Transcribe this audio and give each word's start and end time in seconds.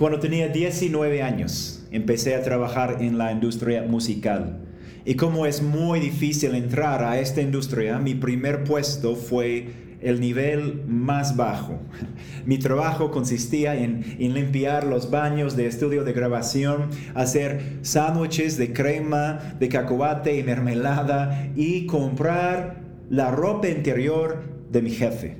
Cuando 0.00 0.18
tenía 0.18 0.48
19 0.48 1.22
años, 1.22 1.86
empecé 1.90 2.34
a 2.34 2.42
trabajar 2.42 3.02
en 3.02 3.18
la 3.18 3.32
industria 3.32 3.82
musical. 3.82 4.60
Y 5.04 5.16
como 5.16 5.44
es 5.44 5.60
muy 5.60 6.00
difícil 6.00 6.54
entrar 6.54 7.04
a 7.04 7.20
esta 7.20 7.42
industria, 7.42 7.98
mi 7.98 8.14
primer 8.14 8.64
puesto 8.64 9.14
fue 9.14 9.68
el 10.00 10.18
nivel 10.18 10.84
más 10.86 11.36
bajo. 11.36 11.80
Mi 12.46 12.56
trabajo 12.56 13.10
consistía 13.10 13.74
en, 13.74 14.16
limpiar 14.18 14.84
los 14.84 15.10
baños 15.10 15.54
de 15.54 15.66
estudio 15.66 16.02
de 16.02 16.14
grabación, 16.14 16.88
hacer 17.14 17.80
sándwiches 17.82 18.56
de 18.56 18.72
crema, 18.72 19.54
de 19.60 19.68
cacahuate 19.68 20.34
y 20.34 20.42
mermelada 20.42 21.50
y 21.54 21.84
comprar 21.84 22.84
la 23.10 23.30
ropa 23.30 23.68
interior 23.68 24.44
de 24.72 24.80
mi 24.80 24.92
jefe. 24.92 25.36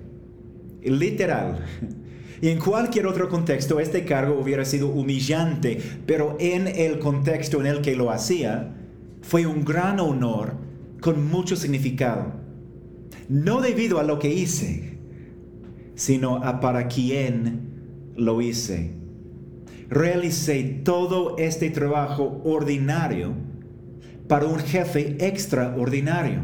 Literal. 0.82 1.64
Y 2.42 2.48
en 2.48 2.58
cualquier 2.58 3.06
otro 3.06 3.28
contexto 3.28 3.80
este 3.80 4.04
cargo 4.04 4.40
hubiera 4.40 4.64
sido 4.64 4.88
humillante, 4.88 5.78
pero 6.06 6.36
en 6.40 6.66
el 6.66 6.98
contexto 6.98 7.60
en 7.60 7.66
el 7.66 7.80
que 7.82 7.96
lo 7.96 8.10
hacía, 8.10 8.74
fue 9.22 9.46
un 9.46 9.64
gran 9.64 10.00
honor 10.00 10.54
con 11.00 11.28
mucho 11.28 11.56
significado 11.56 12.40
no 13.30 13.60
debido 13.60 14.00
a 14.00 14.02
lo 14.02 14.18
que 14.18 14.28
hice, 14.28 14.98
sino 15.94 16.38
a 16.38 16.58
para 16.58 16.88
quién 16.88 17.60
lo 18.16 18.42
hice. 18.42 18.90
Realicé 19.88 20.64
todo 20.84 21.36
este 21.38 21.70
trabajo 21.70 22.42
ordinario 22.44 23.32
para 24.26 24.46
un 24.46 24.58
jefe 24.58 25.16
extraordinario. 25.24 26.40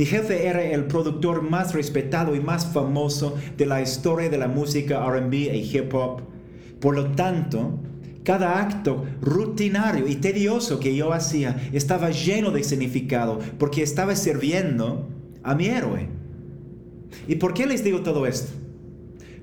Mi 0.00 0.06
jefe 0.06 0.46
era 0.46 0.64
el 0.64 0.86
productor 0.86 1.42
más 1.42 1.74
respetado 1.74 2.34
y 2.34 2.40
más 2.40 2.72
famoso 2.72 3.36
de 3.58 3.66
la 3.66 3.82
historia 3.82 4.30
de 4.30 4.38
la 4.38 4.48
música 4.48 5.06
RB 5.06 5.34
y 5.34 5.76
hip 5.76 5.92
hop. 5.92 6.22
Por 6.80 6.94
lo 6.94 7.08
tanto, 7.08 7.78
cada 8.24 8.62
acto 8.62 9.04
rutinario 9.20 10.08
y 10.08 10.14
tedioso 10.14 10.80
que 10.80 10.96
yo 10.96 11.12
hacía 11.12 11.68
estaba 11.74 12.08
lleno 12.08 12.50
de 12.50 12.64
significado 12.64 13.40
porque 13.58 13.82
estaba 13.82 14.16
sirviendo 14.16 15.06
a 15.42 15.54
mi 15.54 15.66
héroe. 15.66 16.08
¿Y 17.28 17.34
por 17.34 17.52
qué 17.52 17.66
les 17.66 17.84
digo 17.84 18.00
todo 18.00 18.26
esto? 18.26 18.52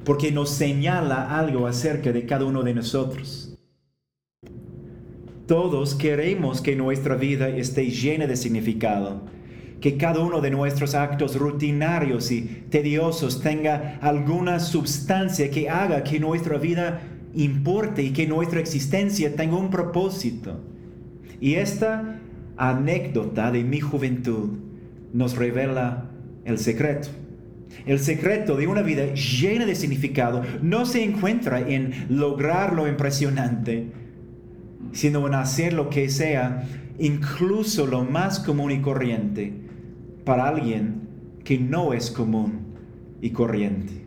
Porque 0.05 0.31
nos 0.31 0.49
señala 0.49 1.37
algo 1.37 1.67
acerca 1.67 2.11
de 2.11 2.25
cada 2.25 2.45
uno 2.45 2.63
de 2.63 2.73
nosotros. 2.73 3.55
Todos 5.45 5.93
queremos 5.93 6.61
que 6.61 6.75
nuestra 6.75 7.13
vida 7.13 7.47
esté 7.47 7.91
llena 7.91 8.25
de 8.25 8.35
significado, 8.35 9.36
que 9.81 9.97
cada 9.97 10.19
uno 10.21 10.41
de 10.41 10.49
nuestros 10.49 10.95
actos 10.95 11.35
rutinarios 11.35 12.31
y 12.31 12.41
tediosos 12.69 13.41
tenga 13.41 13.99
alguna 14.01 14.59
sustancia 14.59 15.51
que 15.51 15.69
haga 15.69 16.03
que 16.03 16.19
nuestra 16.19 16.57
vida 16.57 17.01
importe 17.35 18.01
y 18.01 18.11
que 18.11 18.25
nuestra 18.25 18.59
existencia 18.59 19.35
tenga 19.35 19.57
un 19.57 19.69
propósito. 19.69 20.59
Y 21.39 21.55
esta 21.55 22.19
anécdota 22.57 23.51
de 23.51 23.63
mi 23.63 23.79
juventud 23.79 24.49
nos 25.13 25.37
revela 25.37 26.09
el 26.45 26.57
secreto. 26.57 27.09
El 27.85 27.99
secreto 27.99 28.55
de 28.55 28.65
una 28.65 28.81
vida 28.81 29.13
llena 29.13 29.65
de 29.65 29.75
significado 29.75 30.41
no 30.63 30.85
se 30.85 31.03
encuentra 31.03 31.59
en 31.59 32.07
lograr 32.09 32.73
lo 32.73 32.87
impresionante, 32.87 33.91
sino 34.93 35.27
en 35.27 35.35
hacer 35.35 35.73
lo 35.73 35.89
que 35.89 36.09
sea 36.09 36.67
incluso 36.97 37.85
lo 37.85 38.03
más 38.03 38.39
común 38.39 38.71
y 38.71 38.81
corriente 38.81 39.66
para 40.27 40.49
alguien 40.49 41.07
que 41.45 41.57
no 41.57 41.93
es 41.93 42.11
común 42.11 42.75
y 43.21 43.29
corriente. 43.29 44.05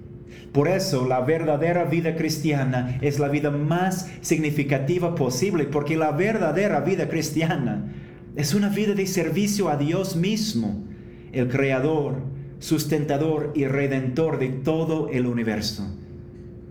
Por 0.53 0.69
eso 0.69 1.09
la 1.09 1.23
verdadera 1.23 1.85
vida 1.85 2.15
cristiana 2.15 2.99
es 3.01 3.19
la 3.19 3.29
vida 3.29 3.51
más 3.51 4.11
significativa 4.21 5.15
posible, 5.15 5.65
porque 5.65 5.97
la 5.97 6.13
verdadera 6.13 6.81
vida 6.81 7.09
cristiana 7.09 7.91
es 8.37 8.53
una 8.53 8.69
vida 8.69 8.93
de 8.93 9.07
servicio 9.07 9.71
a 9.71 9.79
Dios 9.79 10.15
mismo 10.15 10.85
el 11.33 11.49
creador, 11.49 12.17
sustentador 12.59 13.53
y 13.55 13.65
redentor 13.65 14.39
de 14.39 14.51
todo 14.51 15.09
el 15.09 15.27
universo. 15.27 15.89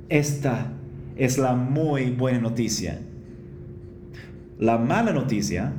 Esta 0.09 0.73
es 1.17 1.39
la 1.39 1.55
muy 1.55 2.11
buena 2.11 2.39
noticia. 2.39 2.99
La 4.59 4.77
mala 4.77 5.11
noticia 5.11 5.73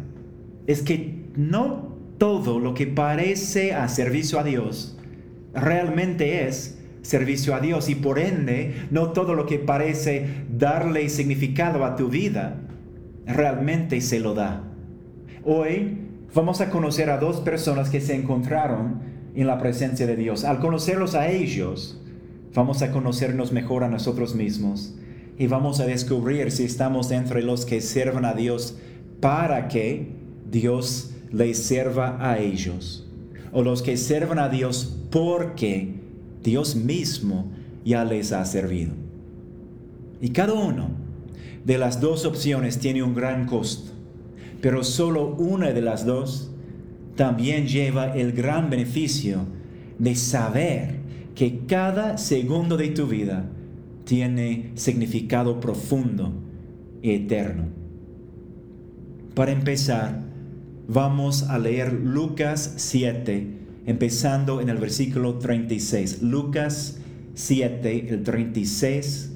es 0.67 0.83
que 0.83 1.27
no 1.37 1.90
todo 2.21 2.59
lo 2.59 2.75
que 2.75 2.87
parece 2.87 3.73
a 3.73 3.89
servicio 3.89 4.39
a 4.39 4.45
Dios 4.45 4.95
realmente 5.55 6.47
es 6.47 6.79
servicio 7.01 7.55
a 7.55 7.61
Dios 7.61 7.89
y 7.89 7.95
por 7.95 8.19
ende 8.19 8.75
no 8.91 9.13
todo 9.13 9.35
lo 9.35 9.47
que 9.47 9.59
parece 9.59 10.45
darle 10.55 11.09
significado 11.09 11.83
a 11.83 11.97
tu 11.97 12.11
vida 12.11 12.61
realmente 13.27 14.03
se 14.03 14.21
lo 14.21 14.35
da. 14.35 14.65
Hoy 15.45 15.97
vamos 16.35 16.61
a 16.61 16.69
conocer 16.69 17.09
a 17.09 17.17
dos 17.17 17.41
personas 17.41 17.89
que 17.89 18.03
se 18.03 18.15
encontraron 18.15 19.01
en 19.35 19.47
la 19.47 19.59
presencia 19.59 20.07
de 20.07 20.17
Dios. 20.17 20.45
Al 20.45 20.61
conocerlos 20.61 21.15
a 21.15 21.31
ellos, 21.31 22.03
vamos 22.55 22.83
a 22.83 22.93
conocernos 22.93 23.51
mejor 23.51 23.83
a 23.83 23.89
nosotros 23.89 24.35
mismos 24.35 24.95
y 25.39 25.47
vamos 25.47 25.81
a 25.81 25.87
descubrir 25.87 26.51
si 26.51 26.65
estamos 26.65 27.11
entre 27.13 27.41
los 27.41 27.65
que 27.65 27.81
sirven 27.81 28.27
a 28.27 28.35
Dios 28.35 28.77
para 29.21 29.69
que 29.69 30.21
Dios 30.51 31.10
les 31.33 31.59
sirva 31.59 32.19
a 32.21 32.39
ellos 32.39 33.07
o 33.53 33.63
los 33.63 33.83
que 33.83 33.97
sirven 33.97 34.39
a 34.39 34.49
Dios 34.49 34.97
porque 35.11 35.95
Dios 36.43 36.77
mismo 36.77 37.51
ya 37.85 38.05
les 38.05 38.33
ha 38.33 38.45
servido. 38.45 38.93
Y 40.21 40.31
cada 40.31 40.53
uno 40.53 40.91
de 41.65 41.79
las 41.79 42.01
dos 42.01 42.25
opciones 42.25 42.79
tiene 42.79 43.03
un 43.03 43.15
gran 43.15 43.47
costo 43.47 43.91
pero 44.61 44.85
solo 44.85 45.35
una 45.37 45.73
de 45.73 45.81
las 45.81 46.05
dos 46.05 46.51
también 47.17 47.67
lleva 47.67 48.15
el 48.15 48.33
gran 48.33 48.71
beneficio 48.71 49.47
de 49.99 50.15
saber 50.15 51.01
que 51.35 51.61
cada 51.67 52.19
segundo 52.19 52.77
de 52.77 52.89
tu 52.89 53.07
vida 53.07 53.47
tiene 54.05 54.73
significado 54.75 55.61
profundo 55.61 56.33
y 57.03 57.13
eterno. 57.13 57.65
Para 59.35 59.53
empezar, 59.53 60.23
vamos 60.93 61.45
a 61.45 61.59
leer 61.59 61.93
Lucas 61.93 62.75
7, 62.77 63.47
empezando 63.87 64.61
en 64.61 64.69
el 64.69 64.79
versículo 64.79 65.39
36. 65.39 66.23
Lucas 66.23 66.99
7, 67.35 68.09
el 68.09 68.23
36 68.23 69.33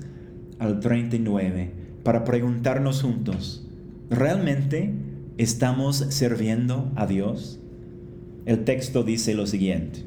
al 0.59 0.81
39, 0.81 1.71
para 2.03 2.25
preguntarnos 2.25 3.03
juntos, 3.03 3.67
¿realmente 4.11 4.93
¿Estamos 5.37 5.97
sirviendo 6.11 6.93
a 6.95 7.07
Dios? 7.07 7.59
El 8.47 8.63
texto 8.63 9.03
dice 9.03 9.35
lo 9.35 9.49
siguiente. 9.49 10.05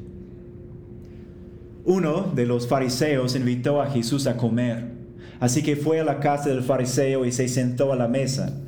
Uno 1.84 2.32
de 2.34 2.46
los 2.46 2.66
fariseos 2.66 3.36
invitó 3.36 3.82
a 3.82 3.90
Jesús 3.90 4.26
a 4.26 4.38
comer, 4.38 4.86
así 5.38 5.62
que 5.62 5.76
fue 5.76 6.00
a 6.00 6.04
la 6.04 6.18
casa 6.18 6.48
del 6.48 6.62
fariseo 6.62 7.26
y 7.26 7.32
se 7.32 7.46
sentó 7.48 7.92
a 7.92 7.96
la 7.96 8.08
mesa. 8.08 8.58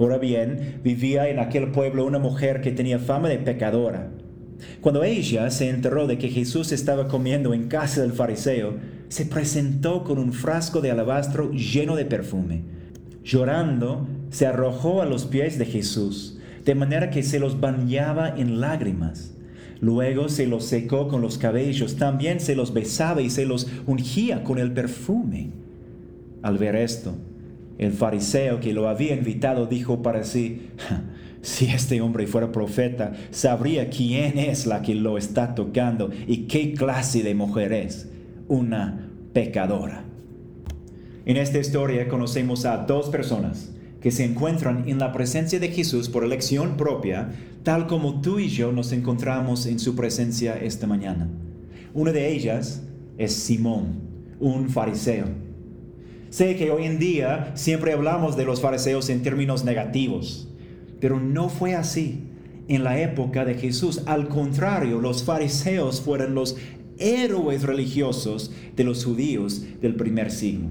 Ahora 0.00 0.16
bien, 0.16 0.80
vivía 0.82 1.28
en 1.28 1.38
aquel 1.38 1.72
pueblo 1.72 2.06
una 2.06 2.18
mujer 2.18 2.62
que 2.62 2.72
tenía 2.72 2.98
fama 2.98 3.28
de 3.28 3.36
pecadora. 3.36 4.10
Cuando 4.80 5.04
ella 5.04 5.50
se 5.50 5.68
enteró 5.68 6.06
de 6.06 6.16
que 6.16 6.30
Jesús 6.30 6.72
estaba 6.72 7.06
comiendo 7.06 7.52
en 7.52 7.68
casa 7.68 8.00
del 8.00 8.12
fariseo, 8.12 8.76
se 9.10 9.26
presentó 9.26 10.02
con 10.02 10.18
un 10.18 10.32
frasco 10.32 10.80
de 10.80 10.90
alabastro 10.90 11.50
lleno 11.52 11.96
de 11.96 12.06
perfume. 12.06 12.62
Llorando, 13.22 14.08
se 14.30 14.46
arrojó 14.46 15.02
a 15.02 15.04
los 15.04 15.26
pies 15.26 15.58
de 15.58 15.66
Jesús, 15.66 16.38
de 16.64 16.74
manera 16.74 17.10
que 17.10 17.22
se 17.22 17.38
los 17.38 17.60
bañaba 17.60 18.30
en 18.30 18.58
lágrimas. 18.58 19.34
Luego 19.82 20.30
se 20.30 20.46
los 20.46 20.64
secó 20.64 21.08
con 21.08 21.20
los 21.20 21.36
cabellos, 21.36 21.96
también 21.96 22.40
se 22.40 22.54
los 22.54 22.72
besaba 22.72 23.20
y 23.20 23.28
se 23.28 23.44
los 23.44 23.66
ungía 23.86 24.44
con 24.44 24.58
el 24.58 24.72
perfume. 24.72 25.50
Al 26.40 26.56
ver 26.56 26.74
esto, 26.74 27.16
el 27.80 27.92
fariseo 27.92 28.60
que 28.60 28.74
lo 28.74 28.90
había 28.90 29.14
invitado 29.14 29.64
dijo 29.64 30.02
para 30.02 30.22
sí, 30.22 30.68
si 31.40 31.64
este 31.64 32.02
hombre 32.02 32.26
fuera 32.26 32.52
profeta, 32.52 33.12
sabría 33.30 33.88
quién 33.88 34.38
es 34.38 34.66
la 34.66 34.82
que 34.82 34.94
lo 34.94 35.16
está 35.16 35.54
tocando 35.54 36.10
y 36.26 36.42
qué 36.42 36.74
clase 36.74 37.22
de 37.22 37.34
mujer 37.34 37.72
es, 37.72 38.10
una 38.48 39.08
pecadora. 39.32 40.04
En 41.24 41.38
esta 41.38 41.58
historia 41.58 42.06
conocemos 42.06 42.66
a 42.66 42.76
dos 42.76 43.08
personas 43.08 43.70
que 44.02 44.10
se 44.10 44.26
encuentran 44.26 44.86
en 44.86 44.98
la 44.98 45.14
presencia 45.14 45.58
de 45.58 45.68
Jesús 45.68 46.10
por 46.10 46.22
elección 46.22 46.76
propia, 46.76 47.30
tal 47.62 47.86
como 47.86 48.20
tú 48.20 48.40
y 48.40 48.48
yo 48.48 48.72
nos 48.72 48.92
encontramos 48.92 49.64
en 49.64 49.78
su 49.78 49.96
presencia 49.96 50.54
esta 50.54 50.86
mañana. 50.86 51.30
Una 51.94 52.12
de 52.12 52.30
ellas 52.30 52.82
es 53.16 53.32
Simón, 53.32 54.00
un 54.38 54.68
fariseo. 54.68 55.49
Sé 56.30 56.54
que 56.54 56.70
hoy 56.70 56.84
en 56.84 57.00
día 57.00 57.50
siempre 57.56 57.92
hablamos 57.92 58.36
de 58.36 58.44
los 58.44 58.60
fariseos 58.60 59.10
en 59.10 59.24
términos 59.24 59.64
negativos, 59.64 60.48
pero 61.00 61.18
no 61.18 61.48
fue 61.48 61.74
así 61.74 62.20
en 62.68 62.84
la 62.84 63.00
época 63.00 63.44
de 63.44 63.54
Jesús. 63.54 64.02
Al 64.06 64.28
contrario, 64.28 65.00
los 65.00 65.24
fariseos 65.24 66.00
fueron 66.00 66.36
los 66.36 66.56
héroes 66.98 67.64
religiosos 67.64 68.52
de 68.76 68.84
los 68.84 69.04
judíos 69.04 69.64
del 69.80 69.96
primer 69.96 70.30
siglo. 70.30 70.68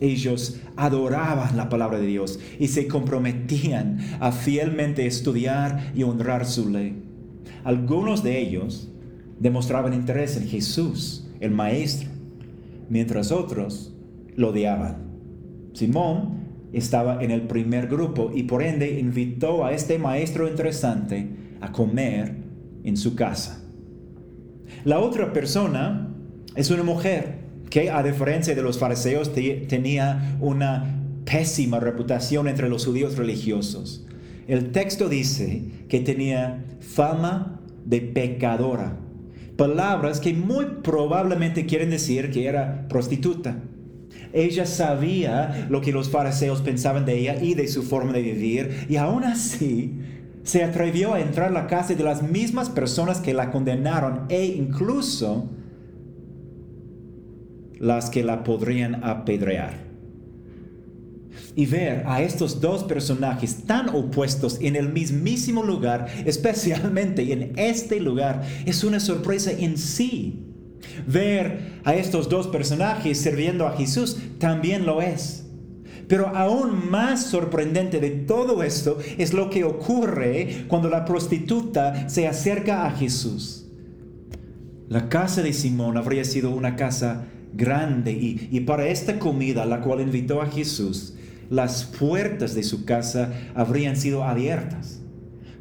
ellos 0.00 0.56
adoraban 0.76 1.56
la 1.56 1.68
palabra 1.68 1.98
de 1.98 2.06
Dios 2.06 2.38
y 2.58 2.68
se 2.68 2.88
comprometían 2.88 3.98
a 4.20 4.32
fielmente 4.32 5.06
estudiar 5.06 5.92
y 5.94 6.02
honrar 6.02 6.46
su 6.46 6.68
ley. 6.68 7.02
Algunos 7.62 8.22
de 8.22 8.40
ellos 8.40 8.88
demostraban 9.38 9.94
interés 9.94 10.36
en 10.36 10.48
Jesús, 10.48 11.26
el 11.40 11.52
Maestro, 11.52 12.08
mientras 12.88 13.30
otros 13.30 13.93
lo 14.36 14.50
odiaban. 14.50 14.96
Simón 15.72 16.44
estaba 16.72 17.22
en 17.22 17.30
el 17.30 17.42
primer 17.42 17.86
grupo 17.88 18.30
y 18.34 18.44
por 18.44 18.62
ende 18.62 18.98
invitó 18.98 19.64
a 19.64 19.72
este 19.72 19.98
maestro 19.98 20.48
interesante 20.48 21.28
a 21.60 21.72
comer 21.72 22.34
en 22.84 22.96
su 22.96 23.14
casa. 23.14 23.62
La 24.84 24.98
otra 24.98 25.32
persona 25.32 26.14
es 26.56 26.70
una 26.70 26.82
mujer 26.82 27.44
que 27.70 27.90
a 27.90 28.02
diferencia 28.02 28.54
de 28.54 28.62
los 28.62 28.78
fariseos 28.78 29.32
tenía 29.32 30.36
una 30.40 31.00
pésima 31.24 31.80
reputación 31.80 32.48
entre 32.48 32.68
los 32.68 32.84
judíos 32.84 33.16
religiosos. 33.16 34.06
El 34.46 34.72
texto 34.72 35.08
dice 35.08 35.64
que 35.88 36.00
tenía 36.00 36.64
fama 36.80 37.60
de 37.84 38.00
pecadora, 38.00 38.98
palabras 39.56 40.20
que 40.20 40.34
muy 40.34 40.66
probablemente 40.82 41.66
quieren 41.66 41.90
decir 41.90 42.30
que 42.30 42.46
era 42.46 42.86
prostituta. 42.88 43.62
Ella 44.34 44.66
sabía 44.66 45.68
lo 45.70 45.80
que 45.80 45.92
los 45.92 46.10
fariseos 46.10 46.60
pensaban 46.60 47.06
de 47.06 47.20
ella 47.20 47.40
y 47.40 47.54
de 47.54 47.68
su 47.68 47.84
forma 47.84 48.12
de 48.12 48.20
vivir, 48.20 48.86
y 48.88 48.96
aún 48.96 49.22
así 49.22 49.94
se 50.42 50.64
atrevió 50.64 51.14
a 51.14 51.20
entrar 51.20 51.48
a 51.48 51.52
la 51.52 51.66
casa 51.68 51.94
de 51.94 52.02
las 52.02 52.22
mismas 52.22 52.68
personas 52.68 53.20
que 53.20 53.32
la 53.32 53.52
condenaron 53.52 54.26
e 54.28 54.44
incluso 54.44 55.48
las 57.78 58.10
que 58.10 58.24
la 58.24 58.42
podrían 58.42 59.04
apedrear. 59.04 59.84
Y 61.54 61.66
ver 61.66 62.02
a 62.06 62.20
estos 62.20 62.60
dos 62.60 62.82
personajes 62.82 63.64
tan 63.66 63.88
opuestos 63.90 64.58
en 64.60 64.74
el 64.74 64.88
mismísimo 64.88 65.62
lugar, 65.62 66.08
especialmente 66.24 67.32
en 67.32 67.52
este 67.56 68.00
lugar, 68.00 68.42
es 68.66 68.82
una 68.82 68.98
sorpresa 68.98 69.52
en 69.52 69.78
sí. 69.78 70.43
Ver 71.06 71.80
a 71.84 71.94
estos 71.94 72.28
dos 72.28 72.48
personajes 72.48 73.18
sirviendo 73.20 73.66
a 73.66 73.76
Jesús 73.76 74.18
también 74.38 74.86
lo 74.86 75.02
es. 75.02 75.44
Pero 76.08 76.28
aún 76.28 76.90
más 76.90 77.24
sorprendente 77.26 78.00
de 78.00 78.10
todo 78.10 78.62
esto 78.62 78.98
es 79.16 79.32
lo 79.32 79.50
que 79.50 79.64
ocurre 79.64 80.64
cuando 80.68 80.88
la 80.88 81.04
prostituta 81.04 82.08
se 82.08 82.28
acerca 82.28 82.86
a 82.86 82.90
Jesús. 82.90 83.66
La 84.88 85.08
casa 85.08 85.42
de 85.42 85.52
Simón 85.52 85.96
habría 85.96 86.24
sido 86.24 86.50
una 86.50 86.76
casa 86.76 87.24
grande 87.54 88.12
y, 88.12 88.60
para 88.60 88.86
esta 88.88 89.18
comida 89.18 89.64
la 89.64 89.80
cual 89.80 90.00
invitó 90.00 90.42
a 90.42 90.46
Jesús, 90.46 91.14
las 91.50 91.84
puertas 91.84 92.54
de 92.54 92.62
su 92.62 92.84
casa 92.84 93.32
habrían 93.54 93.96
sido 93.96 94.24
abiertas. 94.24 95.00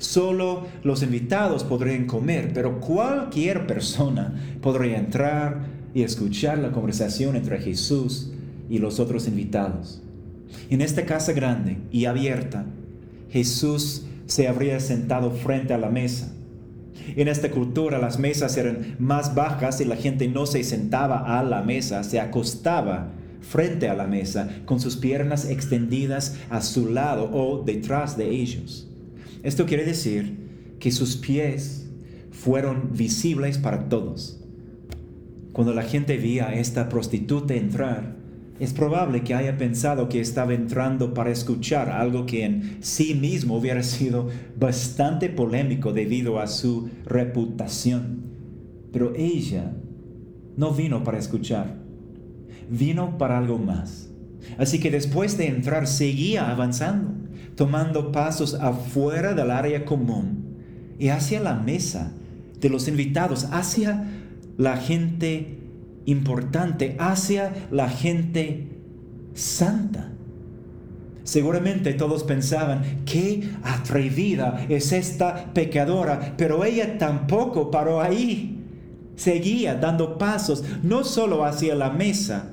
Solo 0.04 0.68
los 0.84 1.02
invitados 1.02 1.64
podrían 1.64 2.08
comer, 2.08 2.52
pero 2.54 2.82
cualquier 2.82 3.66
persona 3.66 4.58
podría 4.62 4.98
entrar 4.98 5.62
y 5.94 6.04
escuchar 6.04 6.58
la 6.58 6.74
conversación 6.74 7.38
entre 7.38 7.58
Jesús 7.60 8.30
y 8.70 8.80
los 8.80 9.00
otros 9.00 9.30
invitados. 9.30 10.02
En 10.70 10.82
esta 10.82 11.06
casa 11.06 11.32
grande 11.32 11.78
y 11.90 12.04
abierta, 12.04 12.66
Jesús 13.30 14.04
se 14.26 14.50
habría 14.50 14.82
sentado 14.82 15.32
frente 15.32 15.74
a 15.74 15.78
la 15.78 15.90
mesa. 15.90 16.34
En 17.16 17.30
esta 17.30 17.50
cultura 17.50 17.98
las 17.98 18.20
mesas 18.20 18.58
eran 18.58 18.98
más 19.00 19.34
bajas 19.34 19.80
y 19.80 19.86
la 19.86 19.96
gente 19.96 20.28
no 20.28 20.46
se 20.46 20.66
sentaba 20.66 21.40
a 21.40 21.44
la 21.44 21.62
mesa, 21.62 22.04
se 22.04 22.20
acostaba 22.20 23.08
frente 23.40 23.88
a 23.88 23.94
la 23.94 24.06
mesa 24.06 24.50
con 24.66 24.82
sus 24.82 24.98
piernas 24.98 25.50
extendidas 25.50 26.36
a 26.50 26.60
su 26.60 26.90
lado 26.90 27.32
o 27.32 27.64
detrás 27.64 28.18
de 28.18 28.30
ellos. 28.30 28.90
Esto 29.44 29.66
quiere 29.66 29.84
decir 29.84 30.78
que 30.80 30.92
sus 30.92 31.18
pies 31.18 31.90
fueron 32.32 32.92
visibles 32.94 33.58
para 33.58 33.90
todos. 33.90 34.40
Cuando 35.52 35.74
la 35.74 35.84
gente 35.84 36.18
veía 36.18 36.48
a 36.48 36.56
esta 36.56 36.90
prostituta 36.90 37.54
entrar, 37.54 38.16
es 38.60 38.72
probable 38.72 39.24
que 39.24 39.34
haya 39.34 39.58
pensado 39.58 40.08
que 40.08 40.22
estaba 40.22 40.54
entrando 40.54 41.14
para 41.14 41.32
escuchar 41.32 41.90
algo 41.90 42.26
que 42.26 42.46
en 42.46 42.78
sí 42.82 43.16
mismo 43.16 43.58
hubiera 43.58 43.84
sido 43.84 44.30
bastante 44.58 45.30
polémico 45.30 45.92
debido 45.92 46.40
a 46.40 46.48
su 46.48 46.90
reputación. 47.06 48.24
Pero 48.92 49.14
ella 49.16 49.74
no 50.56 50.72
vino 50.72 51.04
para 51.04 51.18
escuchar, 51.18 51.76
vino 52.70 53.18
para 53.18 53.38
algo 53.38 53.58
más. 53.58 54.10
Así 54.58 54.80
que 54.80 54.92
después 54.92 55.38
de 55.38 55.48
entrar 55.48 55.88
seguía 55.88 56.50
avanzando, 56.50 57.23
tomando 57.56 58.12
pasos 58.12 58.56
afuera 58.56 59.34
del 59.34 59.52
área 59.52 59.86
común 59.86 60.58
y 61.00 61.10
hacia 61.10 61.40
la 61.40 61.56
mesa 61.56 62.14
de 62.60 62.70
los 62.70 62.88
invitados, 62.88 63.48
hacia 63.52 64.06
la 64.58 64.78
gente 64.78 65.64
importante 66.06 66.96
hacia 67.00 67.54
la 67.72 67.90
gente 67.90 68.68
santa. 69.34 70.10
Seguramente 71.24 71.94
todos 71.94 72.24
pensaban, 72.24 73.04
qué 73.06 73.50
atrevida 73.64 74.66
es 74.68 74.92
esta 74.92 75.54
pecadora, 75.54 76.34
pero 76.38 76.66
ella 76.66 76.98
tampoco 76.98 77.72
paró 77.72 78.02
ahí. 78.02 78.60
Seguía 79.16 79.76
dando 79.76 80.18
pasos, 80.18 80.64
no 80.82 81.04
solo 81.04 81.46
hacia 81.46 81.76
la 81.76 81.92
mesa, 81.92 82.52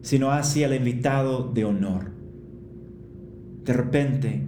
sino 0.00 0.30
hacia 0.32 0.66
el 0.66 0.74
invitado 0.74 1.50
de 1.52 1.64
honor. 1.64 2.17
De 3.68 3.74
repente, 3.74 4.40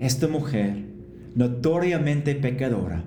esta 0.00 0.26
mujer, 0.26 0.86
notoriamente 1.34 2.34
pecadora, 2.34 3.04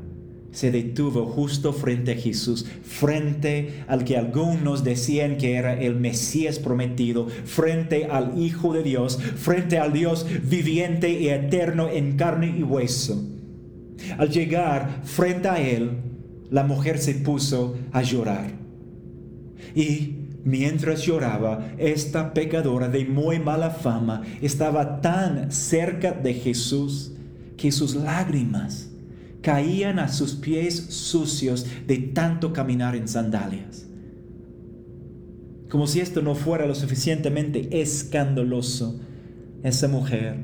se 0.51 0.69
detuvo 0.69 1.25
justo 1.25 1.73
frente 1.73 2.11
a 2.11 2.15
Jesús, 2.15 2.67
frente 2.83 3.83
al 3.87 4.03
que 4.03 4.17
algunos 4.17 4.83
decían 4.83 5.37
que 5.37 5.55
era 5.55 5.73
el 5.73 5.95
Mesías 5.95 6.59
prometido, 6.59 7.27
frente 7.27 8.05
al 8.05 8.37
Hijo 8.37 8.71
de 8.71 8.83
Dios, 8.83 9.19
frente 9.19 9.79
al 9.79 9.93
Dios 9.93 10.27
viviente 10.47 11.09
y 11.09 11.29
eterno 11.29 11.89
en 11.89 12.15
carne 12.15 12.55
y 12.55 12.61
hueso. 12.61 13.19
Al 14.19 14.29
llegar 14.29 15.01
frente 15.05 15.47
a 15.47 15.59
él, 15.59 15.89
la 16.51 16.63
mujer 16.65 16.99
se 16.99 17.15
puso 17.15 17.79
a 17.91 18.03
llorar. 18.03 18.51
Y 19.73 20.18
mientras 20.43 21.03
lloraba, 21.03 21.73
esta 21.77 22.33
pecadora 22.33 22.87
de 22.87 23.05
muy 23.05 23.39
mala 23.39 23.69
fama 23.69 24.23
estaba 24.41 25.01
tan 25.01 25.51
cerca 25.51 26.11
de 26.11 26.33
Jesús 26.33 27.13
que 27.57 27.71
sus 27.71 27.95
lágrimas 27.95 28.89
caían 29.41 29.99
a 29.99 30.07
sus 30.07 30.33
pies 30.35 30.75
sucios 30.75 31.65
de 31.87 31.97
tanto 31.97 32.53
caminar 32.53 32.95
en 32.95 33.07
sandalias. 33.07 33.85
Como 35.69 35.85
si 35.85 35.99
esto 35.99 36.21
no 36.21 36.35
fuera 36.35 36.65
lo 36.65 36.73
suficientemente 36.73 37.81
escandaloso, 37.81 38.99
esa 39.63 39.87
mujer 39.87 40.37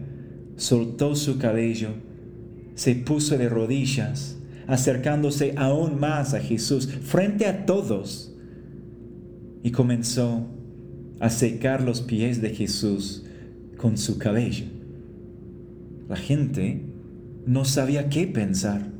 soltó 0.55 1.15
su 1.15 1.39
cabello, 1.39 1.89
se 2.75 2.95
puso 2.95 3.37
de 3.37 3.49
rodillas, 3.49 4.37
acercándose 4.67 5.53
aún 5.57 5.99
más 5.99 6.33
a 6.33 6.39
Jesús 6.39 6.87
frente 6.87 7.47
a 7.47 7.65
todos, 7.65 8.34
y 9.65 9.71
comenzó 9.71 10.45
a 11.19 11.31
secar 11.31 11.81
los 11.81 12.01
pies 12.01 12.39
de 12.39 12.51
Jesús 12.51 13.25
con 13.77 13.97
su 13.97 14.19
cabello. 14.19 14.67
La 16.07 16.17
gente 16.17 16.85
no 17.47 17.65
sabía 17.65 18.07
qué 18.09 18.27
pensar. 18.27 18.91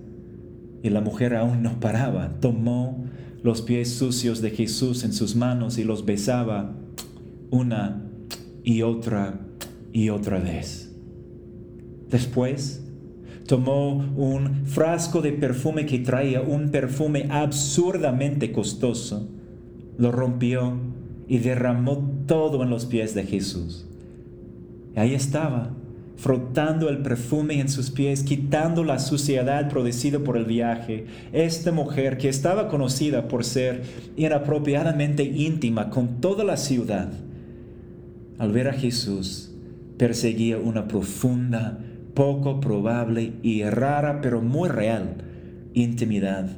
Y 0.82 0.90
la 0.90 1.02
mujer 1.02 1.36
aún 1.36 1.62
no 1.62 1.80
paraba. 1.80 2.40
Tomó 2.40 3.06
los 3.44 3.62
pies 3.62 3.94
sucios 3.94 4.42
de 4.42 4.50
Jesús 4.50 5.04
en 5.04 5.14
sus 5.14 5.36
manos 5.36 5.78
y 5.78 5.84
los 5.84 6.04
besaba 6.04 6.76
una 7.52 8.02
y 8.64 8.82
otra 8.82 9.42
y 9.94 10.10
otra 10.10 10.40
vez. 10.40 10.96
Después 12.10 12.84
tomó 13.46 13.98
un 14.18 14.66
frasco 14.66 15.22
de 15.22 15.32
perfume 15.32 15.86
que 15.86 16.00
traía 16.00 16.42
un 16.42 16.72
perfume 16.72 17.28
absurdamente 17.30 18.52
costoso, 18.52 19.30
lo 19.98 20.12
rompió 20.12 20.78
y 21.28 21.40
derramó 21.40 22.12
todo 22.28 22.64
en 22.64 22.70
los 22.70 22.86
pies 22.86 23.16
de 23.16 23.24
Jesús. 23.24 23.86
Y 24.96 25.00
ahí 25.00 25.14
estaba 25.14 25.72
frotando 26.18 26.90
el 26.90 27.00
perfume 27.00 27.60
en 27.60 27.70
sus 27.70 27.92
pies, 27.92 28.24
quitando 28.24 28.84
la 28.84 29.00
suciedad 29.00 29.70
producida 29.70 30.20
por 30.20 30.38
el 30.38 30.46
viaje. 30.46 31.06
Esta 31.34 31.72
mujer, 31.72 32.18
que 32.18 32.30
estaba 32.30 32.68
conocida 32.68 33.28
por 33.28 33.44
ser 33.44 33.84
inapropiadamente 34.16 35.24
íntima 35.24 35.90
con 35.90 36.22
toda 36.22 36.44
la 36.44 36.58
ciudad, 36.58 37.10
al 38.38 38.52
ver 38.52 38.70
a 38.70 38.74
Jesús, 38.74 39.52
perseguía 39.98 40.58
una 40.58 40.88
profunda, 40.88 41.80
poco 42.14 42.62
probable 42.62 43.34
y 43.44 43.64
rara, 43.64 44.22
pero 44.22 44.42
muy 44.42 44.70
real, 44.70 45.16
intimidad 45.74 46.50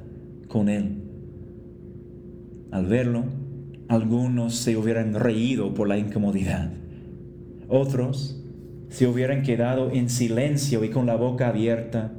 con 0.47 0.69
Él. 0.69 1.06
Al 2.71 2.85
verlo, 2.85 3.25
algunos 3.87 4.55
se 4.55 4.75
hubieran 4.75 5.13
reído 5.13 5.73
por 5.73 5.87
la 5.87 5.97
incomodidad. 5.97 6.71
Otros 7.69 8.43
se 8.89 9.07
hubieran 9.07 9.43
quedado 9.43 9.91
en 9.91 10.09
silencio 10.09 10.83
y 10.83 10.89
con 10.89 11.05
la 11.05 11.15
boca 11.15 11.49
abierta. 11.49 12.13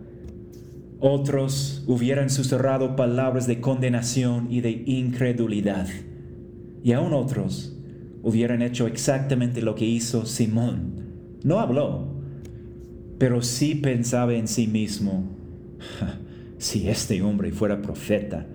Otros 1.01 1.85
hubieran 1.87 2.31
susurrado 2.31 2.97
palabras 2.97 3.47
de 3.47 3.61
condenación 3.61 4.49
y 4.51 4.61
de 4.61 4.83
incredulidad. 4.87 5.87
Y 6.83 6.93
aún 6.93 7.13
otros 7.13 7.77
hubieran 8.23 8.63
hecho 8.63 8.87
exactamente 8.87 9.63
lo 9.63 9.75
que 9.75 9.85
hizo 9.85 10.27
Simón. 10.27 10.99
No 11.45 11.61
habló, 11.61 12.09
pero 13.19 13.43
sí 13.43 13.75
pensaba 13.75 14.35
en 14.35 14.49
sí 14.49 14.67
mismo, 14.67 15.25
si 16.59 16.89
este 16.89 17.23
hombre 17.23 17.53
fuera 17.53 17.81
profeta, 17.81 18.47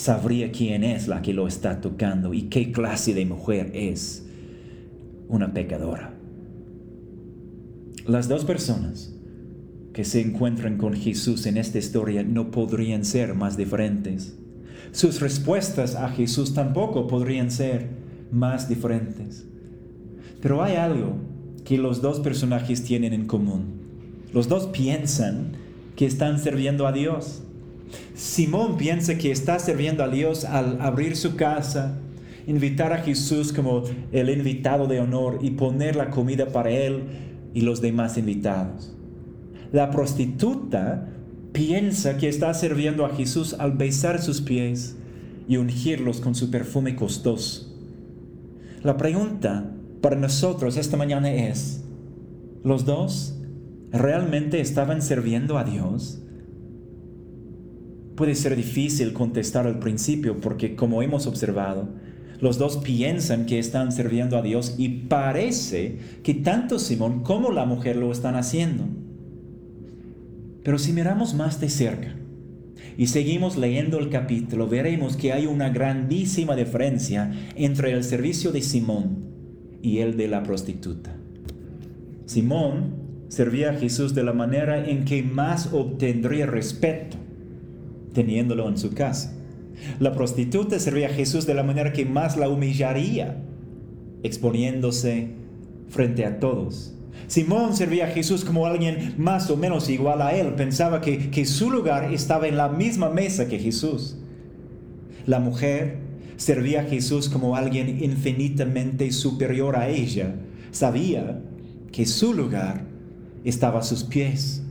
sabría 0.00 0.50
quién 0.50 0.82
es 0.82 1.08
la 1.08 1.20
que 1.20 1.34
lo 1.34 1.46
está 1.46 1.82
tocando 1.82 2.32
y 2.32 2.44
qué 2.44 2.72
clase 2.72 3.12
de 3.12 3.26
mujer 3.26 3.70
es 3.74 4.24
una 5.28 5.52
pecadora. 5.52 6.14
Las 8.06 8.26
dos 8.26 8.46
personas 8.46 9.14
que 9.92 10.04
se 10.04 10.22
encuentran 10.22 10.78
con 10.78 10.94
Jesús 10.94 11.44
en 11.44 11.58
esta 11.58 11.78
historia 11.78 12.22
no 12.22 12.50
podrían 12.50 13.04
ser 13.04 13.34
más 13.34 13.58
diferentes. 13.58 14.38
Sus 14.92 15.20
respuestas 15.20 15.94
a 15.94 16.08
Jesús 16.08 16.54
tampoco 16.54 17.06
podrían 17.06 17.50
ser 17.50 17.88
más 18.32 18.70
diferentes. 18.70 19.44
Pero 20.40 20.62
hay 20.62 20.76
algo 20.76 21.16
que 21.64 21.76
los 21.76 22.00
dos 22.00 22.20
personajes 22.20 22.82
tienen 22.82 23.12
en 23.12 23.26
común. 23.26 23.80
Los 24.32 24.48
dos 24.48 24.66
piensan 24.68 25.52
que 25.94 26.06
están 26.06 26.38
sirviendo 26.38 26.86
a 26.86 26.92
Dios. 26.92 27.42
Simón 28.14 28.76
piensa 28.76 29.16
que 29.16 29.30
está 29.30 29.58
sirviendo 29.58 30.04
a 30.04 30.08
Dios 30.08 30.44
al 30.44 30.80
abrir 30.80 31.16
su 31.16 31.36
casa, 31.36 31.98
invitar 32.46 32.92
a 32.92 32.98
Jesús 32.98 33.52
como 33.52 33.84
el 34.12 34.30
invitado 34.30 34.86
de 34.86 35.00
honor 35.00 35.38
y 35.42 35.52
poner 35.52 35.96
la 35.96 36.10
comida 36.10 36.46
para 36.46 36.70
él 36.70 37.04
y 37.54 37.62
los 37.62 37.80
demás 37.80 38.18
invitados. 38.18 38.94
La 39.72 39.90
prostituta 39.90 41.08
piensa 41.52 42.16
que 42.16 42.28
está 42.28 42.52
sirviendo 42.54 43.04
a 43.04 43.14
Jesús 43.14 43.54
al 43.58 43.72
besar 43.72 44.20
sus 44.20 44.40
pies 44.40 44.96
y 45.48 45.56
ungirlos 45.56 46.20
con 46.20 46.34
su 46.34 46.50
perfume 46.50 46.96
costoso. 46.96 47.66
La 48.82 48.96
pregunta 48.96 49.70
para 50.00 50.16
nosotros 50.16 50.76
esta 50.76 50.96
mañana 50.96 51.32
es, 51.32 51.82
¿los 52.64 52.84
dos 52.84 53.36
realmente 53.92 54.60
estaban 54.60 55.02
sirviendo 55.02 55.58
a 55.58 55.64
Dios? 55.64 56.22
Puede 58.20 58.34
ser 58.34 58.54
difícil 58.54 59.14
contestar 59.14 59.66
al 59.66 59.78
principio 59.78 60.42
porque 60.42 60.76
como 60.76 61.00
hemos 61.00 61.26
observado, 61.26 61.88
los 62.38 62.58
dos 62.58 62.76
piensan 62.76 63.46
que 63.46 63.58
están 63.58 63.92
sirviendo 63.92 64.36
a 64.36 64.42
Dios 64.42 64.74
y 64.76 64.90
parece 64.90 65.96
que 66.22 66.34
tanto 66.34 66.78
Simón 66.78 67.22
como 67.22 67.50
la 67.50 67.64
mujer 67.64 67.96
lo 67.96 68.12
están 68.12 68.36
haciendo. 68.36 68.84
Pero 70.62 70.78
si 70.78 70.92
miramos 70.92 71.32
más 71.32 71.62
de 71.62 71.70
cerca 71.70 72.14
y 72.98 73.06
seguimos 73.06 73.56
leyendo 73.56 73.98
el 73.98 74.10
capítulo, 74.10 74.68
veremos 74.68 75.16
que 75.16 75.32
hay 75.32 75.46
una 75.46 75.70
grandísima 75.70 76.54
diferencia 76.56 77.32
entre 77.56 77.92
el 77.92 78.04
servicio 78.04 78.52
de 78.52 78.60
Simón 78.60 79.30
y 79.80 80.00
el 80.00 80.18
de 80.18 80.28
la 80.28 80.42
prostituta. 80.42 81.16
Simón 82.26 82.96
servía 83.28 83.70
a 83.70 83.78
Jesús 83.78 84.14
de 84.14 84.24
la 84.24 84.34
manera 84.34 84.86
en 84.86 85.06
que 85.06 85.22
más 85.22 85.72
obtendría 85.72 86.44
respeto, 86.44 87.16
teniéndolo 88.12 88.68
en 88.68 88.78
su 88.78 88.92
casa. 88.92 89.32
La 89.98 90.12
prostituta 90.12 90.78
servía 90.78 91.08
a 91.08 91.12
Jesús 91.12 91.46
de 91.46 91.54
la 91.54 91.62
manera 91.62 91.92
que 91.92 92.04
más 92.04 92.36
la 92.36 92.48
humillaría, 92.48 93.42
exponiéndose 94.22 95.28
frente 95.88 96.24
a 96.24 96.38
todos. 96.38 96.94
Simón 97.26 97.76
servía 97.76 98.06
a 98.06 98.10
Jesús 98.10 98.44
como 98.44 98.66
alguien 98.66 99.14
más 99.16 99.50
o 99.50 99.56
menos 99.56 99.88
igual 99.88 100.20
a 100.22 100.34
él. 100.34 100.54
Pensaba 100.54 101.00
que, 101.00 101.30
que 101.30 101.44
su 101.44 101.70
lugar 101.70 102.12
estaba 102.12 102.48
en 102.48 102.56
la 102.56 102.68
misma 102.68 103.10
mesa 103.10 103.48
que 103.48 103.58
Jesús. 103.58 104.16
La 105.26 105.38
mujer 105.38 105.98
servía 106.36 106.80
a 106.80 106.84
Jesús 106.84 107.28
como 107.28 107.54
alguien 107.54 108.02
infinitamente 108.02 109.12
superior 109.12 109.76
a 109.76 109.88
ella. 109.88 110.34
Sabía 110.72 111.40
que 111.92 112.06
su 112.06 112.34
lugar 112.34 112.84
estaba 113.44 113.80
a 113.80 113.82
sus 113.82 114.04
pies. 114.04 114.62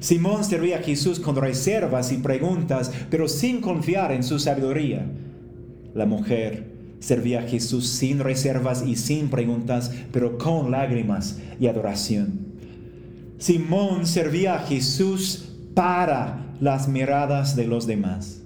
Simón 0.00 0.44
servía 0.44 0.78
a 0.78 0.82
Jesús 0.82 1.20
con 1.20 1.36
reservas 1.36 2.12
y 2.12 2.18
preguntas, 2.18 2.90
pero 3.10 3.28
sin 3.28 3.60
confiar 3.60 4.12
en 4.12 4.22
su 4.22 4.38
sabiduría. 4.38 5.06
La 5.94 6.06
mujer 6.06 6.70
servía 7.00 7.40
a 7.40 7.48
Jesús 7.48 7.88
sin 7.88 8.18
reservas 8.18 8.84
y 8.86 8.96
sin 8.96 9.28
preguntas, 9.28 9.90
pero 10.12 10.38
con 10.38 10.70
lágrimas 10.70 11.38
y 11.58 11.66
adoración. 11.66 12.50
Simón 13.38 14.06
servía 14.06 14.56
a 14.56 14.66
Jesús 14.66 15.50
para 15.74 16.46
las 16.60 16.88
miradas 16.88 17.56
de 17.56 17.66
los 17.66 17.86
demás. 17.86 18.42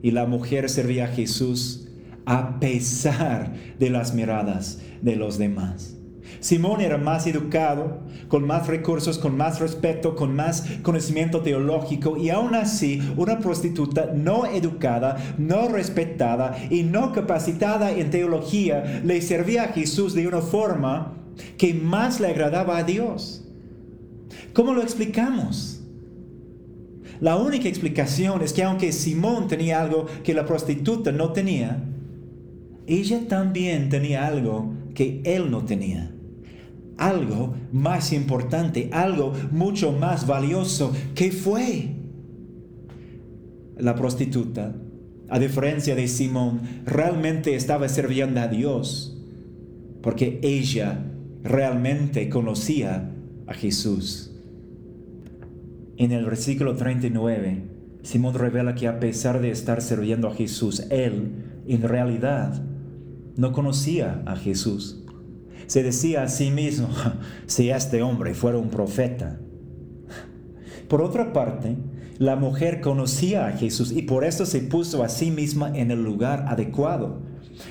Y 0.00 0.12
la 0.12 0.26
mujer 0.26 0.70
servía 0.70 1.06
a 1.06 1.08
Jesús 1.08 1.88
a 2.24 2.60
pesar 2.60 3.52
de 3.78 3.90
las 3.90 4.14
miradas 4.14 4.80
de 5.02 5.16
los 5.16 5.38
demás. 5.38 5.97
Simón 6.40 6.80
era 6.80 6.98
más 6.98 7.26
educado, 7.26 7.98
con 8.28 8.46
más 8.46 8.66
recursos, 8.66 9.18
con 9.18 9.36
más 9.36 9.60
respeto, 9.60 10.14
con 10.14 10.34
más 10.34 10.64
conocimiento 10.82 11.40
teológico 11.40 12.16
y 12.16 12.30
aún 12.30 12.54
así 12.54 13.02
una 13.16 13.38
prostituta 13.38 14.12
no 14.14 14.46
educada, 14.46 15.16
no 15.38 15.68
respetada 15.68 16.56
y 16.70 16.82
no 16.82 17.12
capacitada 17.12 17.90
en 17.90 18.10
teología 18.10 19.02
le 19.04 19.20
servía 19.22 19.64
a 19.64 19.68
Jesús 19.68 20.14
de 20.14 20.26
una 20.26 20.40
forma 20.40 21.14
que 21.56 21.74
más 21.74 22.20
le 22.20 22.28
agradaba 22.28 22.78
a 22.78 22.84
Dios. 22.84 23.44
¿Cómo 24.52 24.74
lo 24.74 24.82
explicamos? 24.82 25.80
La 27.20 27.36
única 27.36 27.68
explicación 27.68 28.42
es 28.42 28.52
que 28.52 28.62
aunque 28.62 28.92
Simón 28.92 29.48
tenía 29.48 29.80
algo 29.80 30.06
que 30.22 30.34
la 30.34 30.46
prostituta 30.46 31.10
no 31.10 31.32
tenía, 31.32 31.82
ella 32.86 33.26
también 33.26 33.88
tenía 33.88 34.26
algo 34.26 34.72
que 34.94 35.20
él 35.24 35.50
no 35.50 35.64
tenía 35.64 36.12
algo 36.98 37.54
más 37.72 38.12
importante, 38.12 38.90
algo 38.92 39.32
mucho 39.50 39.92
más 39.92 40.26
valioso. 40.26 40.92
¿Qué 41.14 41.30
fue? 41.30 41.94
La 43.76 43.94
prostituta, 43.94 44.74
a 45.30 45.38
diferencia 45.38 45.94
de 45.94 46.08
Simón, 46.08 46.60
realmente 46.84 47.54
estaba 47.54 47.88
sirviendo 47.88 48.40
a 48.40 48.48
Dios 48.48 49.14
porque 50.02 50.40
ella 50.42 51.04
realmente 51.42 52.28
conocía 52.28 53.14
a 53.46 53.54
Jesús. 53.54 54.32
En 55.96 56.12
el 56.12 56.24
versículo 56.24 56.76
39, 56.76 57.62
Simón 58.02 58.34
revela 58.34 58.74
que 58.74 58.88
a 58.88 59.00
pesar 59.00 59.40
de 59.40 59.50
estar 59.50 59.82
sirviendo 59.82 60.28
a 60.28 60.34
Jesús, 60.34 60.86
él 60.90 61.32
en 61.66 61.82
realidad 61.82 62.62
no 63.36 63.52
conocía 63.52 64.22
a 64.26 64.36
Jesús 64.36 65.04
se 65.68 65.82
decía 65.82 66.22
a 66.22 66.28
sí 66.28 66.50
mismo, 66.50 66.88
si 67.46 67.70
este 67.70 68.02
hombre 68.02 68.34
fuera 68.34 68.58
un 68.58 68.70
profeta. 68.70 69.38
Por 70.88 71.02
otra 71.02 71.32
parte, 71.34 71.76
la 72.18 72.36
mujer 72.36 72.80
conocía 72.80 73.46
a 73.46 73.52
Jesús 73.52 73.92
y 73.92 74.02
por 74.02 74.24
eso 74.24 74.46
se 74.46 74.60
puso 74.60 75.04
a 75.04 75.08
sí 75.08 75.30
misma 75.30 75.70
en 75.76 75.90
el 75.90 76.02
lugar 76.02 76.46
adecuado. 76.48 77.20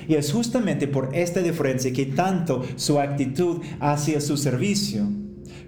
Y 0.06 0.14
es 0.14 0.32
justamente 0.32 0.86
por 0.86 1.14
esta 1.14 1.40
diferencia 1.40 1.92
que 1.92 2.06
tanto 2.06 2.62
su 2.76 3.00
actitud 3.00 3.62
hacia 3.80 4.20
su 4.20 4.36
servicio 4.36 5.06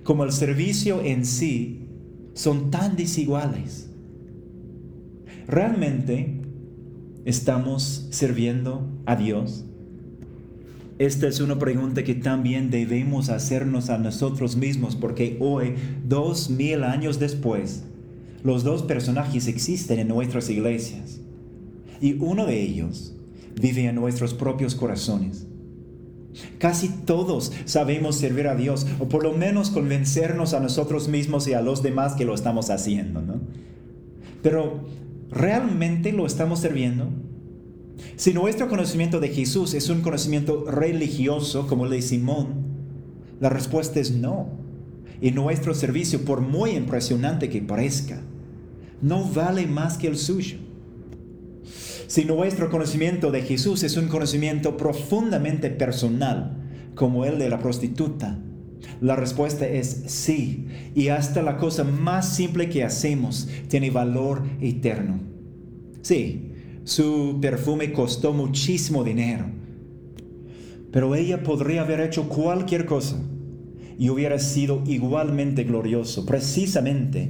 como 0.04 0.24
el 0.24 0.32
servicio 0.32 1.02
en 1.02 1.26
sí 1.26 1.88
son 2.34 2.70
tan 2.70 2.94
desiguales. 2.96 3.90
¿Realmente 5.48 6.42
estamos 7.24 8.06
sirviendo 8.10 8.88
a 9.04 9.16
Dios? 9.16 9.64
Esta 11.00 11.26
es 11.28 11.40
una 11.40 11.58
pregunta 11.58 12.04
que 12.04 12.14
también 12.14 12.70
debemos 12.70 13.30
hacernos 13.30 13.88
a 13.88 13.96
nosotros 13.96 14.56
mismos 14.56 14.96
porque 14.96 15.38
hoy, 15.40 15.72
dos 16.06 16.50
mil 16.50 16.84
años 16.84 17.18
después, 17.18 17.84
los 18.44 18.64
dos 18.64 18.82
personajes 18.82 19.46
existen 19.48 19.98
en 19.98 20.08
nuestras 20.08 20.50
iglesias 20.50 21.22
y 22.02 22.18
uno 22.20 22.44
de 22.44 22.60
ellos 22.60 23.14
vive 23.58 23.86
en 23.86 23.94
nuestros 23.94 24.34
propios 24.34 24.74
corazones. 24.74 25.46
Casi 26.58 26.90
todos 26.90 27.50
sabemos 27.64 28.16
servir 28.16 28.46
a 28.46 28.54
Dios 28.54 28.86
o 28.98 29.08
por 29.08 29.22
lo 29.22 29.32
menos 29.32 29.70
convencernos 29.70 30.52
a 30.52 30.60
nosotros 30.60 31.08
mismos 31.08 31.48
y 31.48 31.54
a 31.54 31.62
los 31.62 31.82
demás 31.82 32.12
que 32.12 32.26
lo 32.26 32.34
estamos 32.34 32.68
haciendo, 32.68 33.22
¿no? 33.22 33.40
Pero 34.42 34.84
¿realmente 35.30 36.12
lo 36.12 36.26
estamos 36.26 36.60
sirviendo? 36.60 37.08
Si 38.16 38.32
nuestro 38.32 38.68
conocimiento 38.68 39.20
de 39.20 39.28
Jesús 39.28 39.74
es 39.74 39.88
un 39.88 40.00
conocimiento 40.02 40.64
religioso 40.70 41.66
como 41.66 41.84
el 41.84 41.90
de 41.90 42.02
Simón, 42.02 42.48
la 43.40 43.48
respuesta 43.48 44.00
es 44.00 44.12
no. 44.12 44.48
Y 45.20 45.32
nuestro 45.32 45.74
servicio, 45.74 46.24
por 46.24 46.40
muy 46.40 46.70
impresionante 46.72 47.48
que 47.48 47.62
parezca, 47.62 48.20
no 49.02 49.24
vale 49.24 49.66
más 49.66 49.98
que 49.98 50.06
el 50.06 50.16
suyo. 50.16 50.58
Si 52.06 52.24
nuestro 52.24 52.70
conocimiento 52.70 53.30
de 53.30 53.42
Jesús 53.42 53.82
es 53.82 53.96
un 53.96 54.08
conocimiento 54.08 54.76
profundamente 54.76 55.70
personal, 55.70 56.56
como 56.94 57.24
el 57.24 57.38
de 57.38 57.48
la 57.48 57.58
prostituta, 57.58 58.38
la 59.00 59.16
respuesta 59.16 59.66
es 59.66 60.02
sí. 60.06 60.66
Y 60.94 61.08
hasta 61.08 61.42
la 61.42 61.56
cosa 61.56 61.84
más 61.84 62.34
simple 62.34 62.68
que 62.68 62.84
hacemos 62.84 63.48
tiene 63.68 63.90
valor 63.90 64.42
eterno. 64.60 65.20
Sí, 66.02 66.49
su 66.84 67.38
perfume 67.40 67.92
costó 67.92 68.32
muchísimo 68.32 69.04
dinero. 69.04 69.46
Pero 70.90 71.14
ella 71.14 71.42
podría 71.42 71.82
haber 71.82 72.00
hecho 72.00 72.28
cualquier 72.28 72.86
cosa 72.86 73.16
y 73.98 74.10
hubiera 74.10 74.38
sido 74.38 74.82
igualmente 74.86 75.64
glorioso, 75.64 76.26
precisamente 76.26 77.28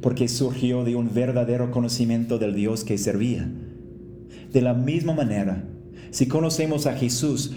porque 0.00 0.28
surgió 0.28 0.84
de 0.84 0.96
un 0.96 1.12
verdadero 1.12 1.70
conocimiento 1.70 2.38
del 2.38 2.54
Dios 2.54 2.84
que 2.84 2.98
servía. 2.98 3.50
De 4.52 4.60
la 4.60 4.74
misma 4.74 5.14
manera, 5.14 5.64
si 6.10 6.26
conocemos 6.26 6.86
a 6.86 6.94
Jesús, 6.94 7.52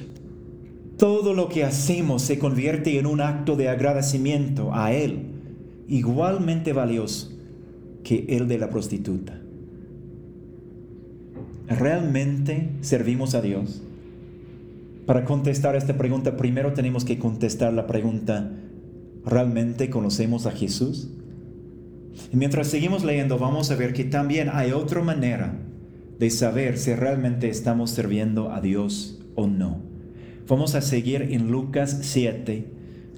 todo 0.97 1.33
lo 1.33 1.49
que 1.49 1.63
hacemos 1.63 2.21
se 2.21 2.39
convierte 2.39 2.97
en 2.97 3.05
un 3.05 3.21
acto 3.21 3.55
de 3.55 3.69
agradecimiento 3.69 4.73
a 4.73 4.93
Él, 4.93 5.25
igualmente 5.87 6.71
valioso 6.71 7.31
que 8.03 8.25
el 8.29 8.47
de 8.47 8.59
la 8.59 8.69
prostituta. 8.69 9.41
¿Realmente 11.67 12.69
servimos 12.81 13.35
a 13.35 13.41
Dios? 13.41 13.81
Para 15.05 15.25
contestar 15.25 15.75
esta 15.75 15.97
pregunta, 15.97 16.37
primero 16.37 16.73
tenemos 16.73 17.05
que 17.05 17.19
contestar 17.19 17.73
la 17.73 17.87
pregunta, 17.87 18.51
¿realmente 19.25 19.89
conocemos 19.89 20.45
a 20.45 20.51
Jesús? 20.51 21.09
Y 22.33 22.37
mientras 22.37 22.67
seguimos 22.67 23.03
leyendo, 23.03 23.37
vamos 23.37 23.71
a 23.71 23.75
ver 23.75 23.93
que 23.93 24.03
también 24.03 24.49
hay 24.51 24.71
otra 24.71 25.01
manera 25.01 25.53
de 26.19 26.29
saber 26.29 26.77
si 26.77 26.93
realmente 26.93 27.49
estamos 27.49 27.91
sirviendo 27.91 28.51
a 28.51 28.61
Dios 28.61 29.19
o 29.35 29.47
no. 29.47 29.81
Vamos 30.47 30.75
a 30.75 30.81
seguir 30.81 31.21
en 31.23 31.51
Lucas 31.51 31.99
7 32.01 32.65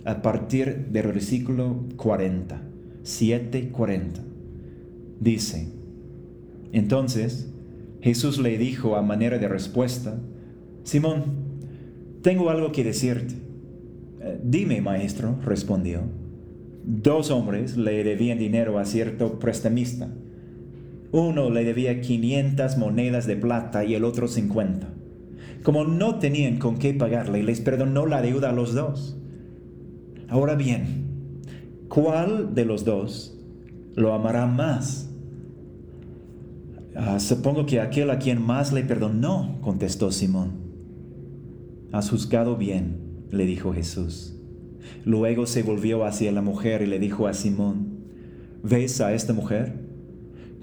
a 0.06 0.22
partir 0.22 0.88
del 0.88 1.08
versículo 1.08 1.84
40. 1.98 2.62
7:40. 3.04 4.22
Dice, 5.20 5.70
entonces 6.74 7.48
Jesús 8.08 8.38
le 8.40 8.58
dijo 8.58 8.96
a 8.96 9.02
manera 9.02 9.38
de 9.38 9.50
respuesta, 9.50 10.18
Simón, 10.86 11.24
tengo 12.22 12.50
algo 12.50 12.72
que 12.72 12.86
decirte. 12.86 13.36
Eh, 14.22 14.40
dime, 14.42 14.80
maestro, 14.80 15.38
respondió. 15.44 16.04
Dos 16.86 17.32
hombres 17.32 17.76
le 17.76 18.06
debían 18.06 18.40
dinero 18.40 18.80
a 18.80 18.86
cierto 18.86 19.40
prestamista. 19.40 20.08
Uno 21.12 21.50
le 21.50 21.66
debía 21.66 22.00
500 22.00 22.78
monedas 22.78 23.28
de 23.28 23.36
plata 23.36 23.84
y 23.84 23.94
el 23.94 24.06
otro 24.06 24.30
50. 24.30 24.88
Como 25.62 25.84
no 25.84 26.18
tenían 26.18 26.60
con 26.60 26.78
qué 26.78 26.94
pagarle, 26.94 27.44
les 27.44 27.60
perdonó 27.60 28.06
la 28.06 28.22
deuda 28.22 28.52
a 28.52 28.54
los 28.54 28.74
dos. 28.74 29.18
Ahora 30.30 30.56
bien, 30.56 31.34
¿cuál 31.90 32.56
de 32.56 32.64
los 32.64 32.86
dos 32.86 33.38
lo 33.96 34.14
amará 34.14 34.46
más? 34.46 35.08
Ah, 37.00 37.20
supongo 37.20 37.68
que 37.68 37.80
aquel 37.80 38.10
a 38.10 38.18
quien 38.18 38.42
más 38.42 38.74
le 38.74 38.82
perdonó, 38.82 39.60
contestó 39.62 40.12
Simón. 40.12 40.54
Has 41.92 42.10
juzgado 42.10 42.58
bien, 42.58 42.98
le 43.30 43.46
dijo 43.46 43.72
Jesús. 43.72 44.36
Luego 45.06 45.46
se 45.46 45.62
volvió 45.62 46.06
hacia 46.06 46.32
la 46.32 46.42
mujer 46.42 46.82
y 46.82 46.88
le 46.88 46.98
dijo 46.98 47.28
a 47.28 47.36
Simón, 47.36 48.00
¿ves 48.64 49.00
a 49.00 49.14
esta 49.14 49.32
mujer? 49.34 49.76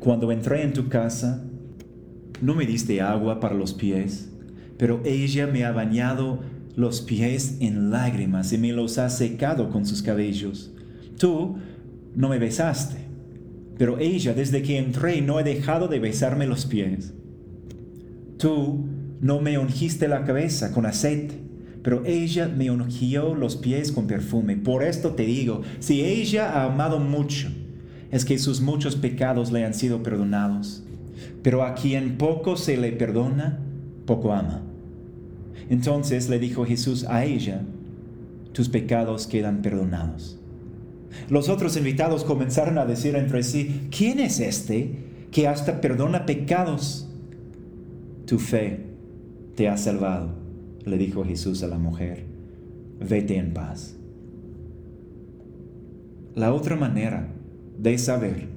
Cuando 0.01 0.33
entré 0.33 0.63
en 0.63 0.73
tu 0.73 0.89
casa, 0.89 1.45
no 2.43 2.57
me 2.57 2.67
diste 2.67 3.01
agua 3.01 3.39
para 3.39 3.55
los 3.55 3.73
pies, 3.73 4.29
pero 4.77 5.01
ella 5.05 5.47
me 5.47 5.65
ha 5.65 5.71
bañado 5.71 6.41
los 6.75 7.01
pies 7.01 7.59
en 7.61 7.93
lágrimas 7.93 8.53
y 8.53 8.59
me 8.59 8.73
los 8.73 8.99
ha 8.99 9.09
secado 9.09 9.71
con 9.71 9.87
sus 9.87 10.03
cabellos. 10.03 10.75
Tú 11.17 11.59
no 12.17 12.29
me 12.29 12.41
besaste, 12.41 13.04
pero 13.79 13.99
ella 13.99 14.35
desde 14.35 14.63
que 14.63 14.79
entré 14.79 15.21
no 15.21 15.41
he 15.41 15.45
dejado 15.45 15.89
de 15.89 15.99
besarme 15.99 16.47
los 16.47 16.67
pies. 16.67 17.15
Tú 18.39 18.87
no 19.21 19.41
me 19.41 19.59
ungiste 19.59 20.09
la 20.09 20.25
cabeza 20.25 20.73
con 20.73 20.87
aceite 20.87 21.45
pero 21.85 22.03
ella 22.07 22.49
me 22.49 22.71
ungió 22.71 23.35
los 23.35 23.57
pies 23.57 23.93
con 23.93 24.07
perfume. 24.07 24.57
Por 24.57 24.83
esto 24.83 25.11
te 25.11 25.27
digo, 25.27 25.61
si 25.81 26.01
ella 26.03 26.51
ha 26.51 26.65
amado 26.73 26.99
mucho, 26.99 27.49
es 28.11 28.25
que 28.25 28.39
sus 28.39 28.63
muchos 28.63 28.97
pecados 28.97 29.53
le 29.53 29.67
han 29.67 29.75
sido 29.75 30.03
perdonados. 30.03 30.83
Pero 31.43 31.63
a 31.63 31.75
quien 31.75 32.17
poco 32.17 32.57
se 32.57 32.79
le 32.79 32.93
perdona, 32.93 33.59
poco 34.07 34.33
ama. 34.33 34.63
Entonces 35.69 36.31
le 36.31 36.39
dijo 36.39 36.65
Jesús 36.65 37.05
a 37.05 37.27
ella, 37.27 37.61
tus 38.53 38.71
pecados 38.71 39.27
quedan 39.27 39.61
perdonados. 39.61 40.41
Los 41.29 41.49
otros 41.49 41.77
invitados 41.77 42.25
comenzaron 42.25 42.79
a 42.79 42.87
decir 42.87 43.17
entre 43.17 43.43
sí, 43.43 43.89
¿quién 43.97 44.21
es 44.21 44.41
este 44.41 44.91
que 45.31 45.49
hasta 45.49 45.81
perdona 45.81 46.27
pecados? 46.27 47.09
Tu 48.27 48.39
fe 48.39 48.81
te 49.55 49.69
ha 49.69 49.77
salvado 49.77 50.45
le 50.85 50.99
dijo 50.99 51.25
Jesús 51.25 51.63
a 51.63 51.67
la 51.67 51.79
mujer, 51.79 52.25
vete 53.01 53.37
en 53.37 53.55
paz. 53.55 53.97
La 56.35 56.53
otra 56.53 56.77
manera 56.77 57.29
de 57.79 57.97
saber 57.99 58.49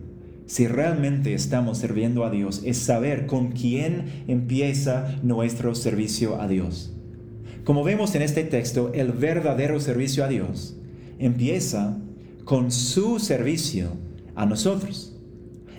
si 0.45 0.67
realmente 0.67 1.33
estamos 1.33 1.79
sirviendo 1.79 2.25
a 2.25 2.29
Dios 2.29 2.61
es 2.65 2.77
saber 2.77 3.27
con 3.27 3.51
quién 3.51 4.23
empieza 4.27 5.19
nuestro 5.23 5.75
servicio 5.75 6.41
a 6.41 6.47
Dios. 6.47 6.93
Como 7.63 7.83
vemos 7.83 8.15
en 8.15 8.21
este 8.21 8.43
texto, 8.43 8.91
el 8.93 9.11
verdadero 9.11 9.79
servicio 9.79 10.23
a 10.23 10.27
Dios 10.27 10.77
empieza 11.19 11.97
con 12.47 12.71
su 12.71 13.19
servicio 13.19 13.89
a 14.33 14.45
nosotros. 14.45 15.13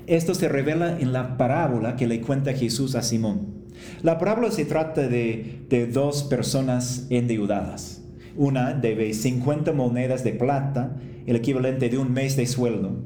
Esto 0.06 0.34
se 0.34 0.50
revela 0.50 1.00
en 1.00 1.14
la 1.14 1.38
parábola 1.38 1.96
que 1.96 2.06
le 2.06 2.20
cuenta 2.20 2.52
Jesús 2.52 2.94
a 2.94 3.00
Simón. 3.00 3.64
La 4.02 4.18
parábola 4.18 4.50
se 4.50 4.66
trata 4.66 5.08
de, 5.08 5.64
dos 5.90 6.24
personas 6.24 7.06
endeudadas. 7.08 8.02
Una 8.36 8.74
debe 8.74 9.14
50 9.14 9.72
monedas 9.72 10.24
de 10.24 10.32
plata, 10.32 10.94
el 11.26 11.36
equivalente 11.36 11.88
de 11.88 11.96
un 11.96 12.12
mes 12.12 12.36
de 12.36 12.46
sueldo. 12.46 13.02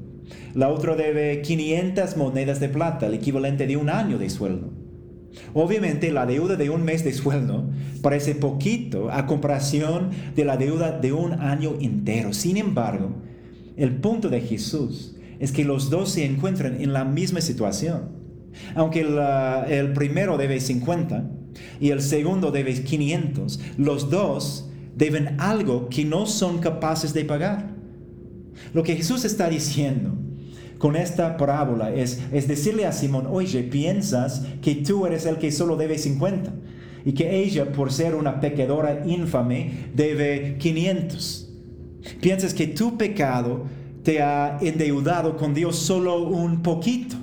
La 0.55 0.69
otra 0.69 0.97
debe 0.97 1.41
500 1.43 2.17
monedas 2.17 2.59
de 2.59 2.69
plata, 2.69 3.07
el 3.07 3.15
equivalente 3.15 3.69
de 3.69 3.77
un 3.77 3.91
año 3.91 4.19
de 4.19 4.29
sueldo. 4.29 4.73
Obviamente 5.55 6.11
la 6.11 6.27
deuda 6.27 6.57
de 6.57 6.69
un 6.69 6.83
mes 6.83 7.05
de 7.05 7.13
sueldo 7.13 7.71
parece 8.03 8.35
poquito 8.35 9.13
a 9.13 9.27
comparación 9.27 10.11
de 10.35 10.45
la 10.45 10.57
deuda 10.57 10.99
de 10.99 11.13
un 11.13 11.35
año 11.35 11.77
entero. 11.81 12.33
Sin 12.33 12.57
embargo, 12.57 13.23
el 13.77 13.97
punto 13.97 14.29
de 14.29 14.41
Jesús 14.41 15.15
es 15.39 15.53
que 15.53 15.65
los 15.65 15.91
dos 15.91 16.11
se 16.11 16.25
encuentran 16.25 16.81
en 16.81 16.93
la 16.93 17.05
misma 17.05 17.41
situación. 17.41 18.11
Aunque 18.75 19.01
el 19.01 19.93
primero 19.93 20.37
debe 20.37 20.61
50 20.61 21.31
y 21.81 21.91
el 21.91 22.03
segundo 22.03 22.51
debe 22.51 22.75
500, 22.75 23.61
los 23.79 24.11
dos 24.11 24.69
deben 24.97 25.41
algo 25.41 25.89
que 25.89 26.05
no 26.05 26.27
son 26.27 26.59
capaces 26.59 27.15
de 27.15 27.25
pagar. 27.25 27.75
Lo 28.75 28.83
que 28.83 28.97
Jesús 28.97 29.25
está 29.25 29.49
diciendo 29.49 30.17
con 30.79 30.97
esta 30.97 31.37
parábola 31.37 31.95
es, 31.95 32.21
es 32.33 32.49
decirle 32.49 32.87
a 32.87 32.93
Simón, 32.93 33.27
oye, 33.31 33.63
piensas 33.63 34.47
que 34.61 34.75
tú 34.77 35.07
eres 35.07 35.27
el 35.27 35.39
que 35.39 35.53
solo 35.53 35.77
debe 35.77 35.99
50 35.99 36.53
y 37.05 37.13
que 37.13 37.43
ella, 37.43 37.73
por 37.73 37.93
ser 37.93 38.15
una 38.15 38.41
pecadora 38.41 39.03
infame, 39.07 39.89
debe 39.95 40.57
500. 40.59 41.42
Piensas 42.21 42.55
que 42.55 42.67
tu 42.67 42.97
pecado 42.97 43.67
te 44.03 44.21
ha 44.21 44.59
endeudado 44.61 45.37
con 45.37 45.55
Dios 45.55 45.77
solo 45.77 46.23
un 46.23 46.63
poquito 46.63 47.17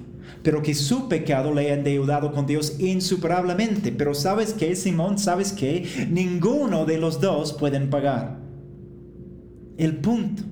pero 0.43 0.61
que 0.61 0.73
su 0.73 1.09
pecado 1.09 1.53
le 1.53 1.69
ha 1.69 1.73
endeudado 1.75 2.31
con 2.31 2.45
Dios 2.45 2.79
insuperablemente. 2.79 3.91
Pero 3.91 4.13
sabes 4.13 4.53
que, 4.53 4.75
Simón, 4.75 5.17
sabes 5.17 5.51
que 5.51 6.07
ninguno 6.09 6.85
de 6.85 6.97
los 6.97 7.19
dos 7.19 7.53
pueden 7.53 7.89
pagar. 7.89 8.39
El 9.77 9.97
punto 9.97 10.43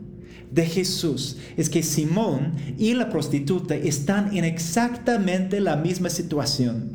de 0.52 0.66
Jesús 0.66 1.38
es 1.58 1.70
que 1.70 1.84
Simón 1.84 2.54
y 2.78 2.94
la 2.94 3.10
prostituta 3.10 3.76
están 3.76 4.36
en 4.36 4.46
exactamente 4.46 5.60
la 5.60 5.76
misma 5.76 6.10
situación. 6.10 6.92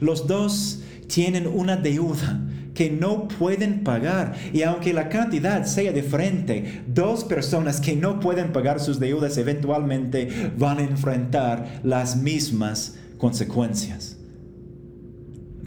Los 0.00 0.26
dos 0.26 0.80
tienen 1.06 1.46
una 1.46 1.76
deuda 1.76 2.40
que 2.74 2.90
no 2.90 3.28
pueden 3.28 3.84
pagar. 3.84 4.34
Y 4.52 4.62
aunque 4.62 4.92
la 4.92 5.08
cantidad 5.08 5.64
sea 5.64 5.92
diferente, 5.92 6.82
dos 6.86 7.24
personas 7.24 7.80
que 7.80 7.96
no 7.96 8.20
pueden 8.20 8.52
pagar 8.52 8.80
sus 8.80 8.98
deudas 9.00 9.38
eventualmente 9.38 10.28
van 10.58 10.78
a 10.78 10.82
enfrentar 10.82 11.80
las 11.82 12.16
mismas 12.16 12.96
consecuencias. 13.16 14.18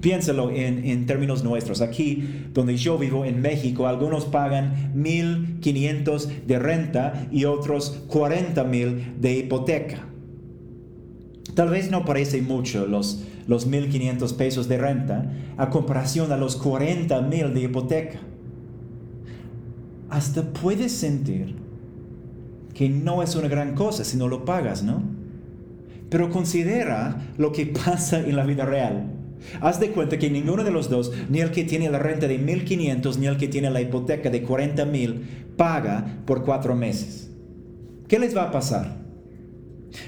Piénsalo 0.02 0.52
en, 0.52 0.86
en, 0.86 1.08
términos 1.08 1.44
nuestros. 1.44 1.82
Aquí, 1.82 2.46
donde 2.54 2.78
yo 2.78 3.00
vivo 3.00 3.26
en 3.26 3.42
México, 3.42 3.88
algunos 3.88 4.26
pagan 4.26 4.94
1.500 4.96 6.46
de 6.46 6.60
renta 6.60 7.28
y 7.32 7.46
otros 7.46 8.08
40.000 8.08 9.16
de 9.16 9.38
hipoteca. 9.40 10.08
Tal 11.56 11.70
vez 11.70 11.90
no 11.90 12.06
parece 12.06 12.44
mucho 12.44 12.86
los, 12.86 13.24
los 13.48 13.70
1.500 13.70 14.36
pesos 14.36 14.68
de 14.68 14.78
renta 14.78 15.32
a 15.58 15.70
comparación 15.70 16.32
a 16.32 16.38
los 16.38 16.62
40.000 16.62 17.54
de 17.54 17.62
hipoteca. 17.62 18.20
Hasta 20.10 20.44
puedes 20.54 20.92
sentir 20.92 21.56
que 22.74 22.90
no 22.90 23.24
es 23.24 23.36
una 23.36 23.48
gran 23.48 23.74
cosa 23.74 24.04
si 24.04 24.18
no 24.18 24.28
lo 24.28 24.46
pagas, 24.46 24.84
¿no? 24.84 25.02
Pero 26.10 26.30
considera 26.30 27.34
lo 27.38 27.52
que 27.52 27.66
pasa 27.66 28.20
en 28.20 28.36
la 28.36 28.46
vida 28.46 28.66
real. 28.66 29.14
Haz 29.62 29.80
de 29.80 29.92
cuenta 29.92 30.18
que 30.18 30.30
ninguno 30.30 30.64
de 30.64 30.72
los 30.72 30.90
dos, 30.90 31.12
ni 31.30 31.40
el 31.42 31.52
que 31.52 31.64
tiene 31.64 31.90
la 31.90 32.00
renta 32.00 32.28
de 32.28 32.40
1.500 32.40 33.18
ni 33.18 33.28
el 33.28 33.38
que 33.38 33.48
tiene 33.48 33.70
la 33.70 33.82
hipoteca 33.82 34.30
de 34.30 34.46
40.000, 34.46 35.22
paga 35.58 36.22
por 36.26 36.44
cuatro 36.44 36.76
meses. 36.76 37.30
¿Qué 38.08 38.20
les 38.20 38.36
va 38.36 38.44
a 38.44 38.52
pasar? 38.52 38.98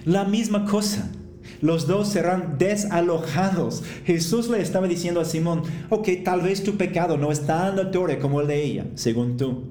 La 0.06 0.24
misma 0.24 0.66
cosa. 0.66 1.12
Los 1.62 1.88
dos 1.88 2.10
serán 2.10 2.58
desalojados. 2.58 3.84
Jesús 4.06 4.50
le 4.50 4.62
estaba 4.62 4.88
diciendo 4.88 5.20
a 5.20 5.26
Simón, 5.26 5.64
ok, 5.90 6.08
tal 6.24 6.42
vez 6.42 6.64
tu 6.64 6.78
pecado 6.78 7.18
no 7.18 7.32
es 7.32 7.46
tan 7.46 7.76
notorio 7.76 8.20
como 8.20 8.42
el 8.42 8.48
de 8.48 8.64
ella, 8.64 8.86
según 8.96 9.36
tú. 9.36 9.64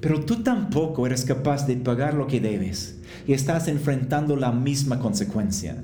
Pero 0.00 0.20
tú 0.20 0.42
tampoco 0.42 1.06
eres 1.06 1.24
capaz 1.24 1.66
de 1.66 1.76
pagar 1.76 2.14
lo 2.14 2.26
que 2.26 2.40
debes 2.40 2.98
y 3.26 3.32
estás 3.32 3.68
enfrentando 3.68 4.36
la 4.36 4.52
misma 4.52 4.98
consecuencia. 5.00 5.82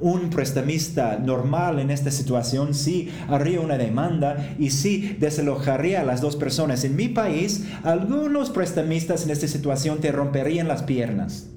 Un 0.00 0.28
prestamista 0.28 1.18
normal 1.18 1.78
en 1.78 1.90
esta 1.90 2.10
situación 2.10 2.74
sí 2.74 3.10
haría 3.28 3.60
una 3.60 3.78
demanda 3.78 4.54
y 4.58 4.70
sí 4.70 5.16
desalojaría 5.18 6.00
a 6.00 6.04
las 6.04 6.20
dos 6.20 6.36
personas. 6.36 6.84
En 6.84 6.94
mi 6.94 7.08
país, 7.08 7.64
algunos 7.84 8.50
prestamistas 8.50 9.24
en 9.24 9.30
esta 9.30 9.48
situación 9.48 10.00
te 10.00 10.12
romperían 10.12 10.68
las 10.68 10.82
piernas. 10.82 11.48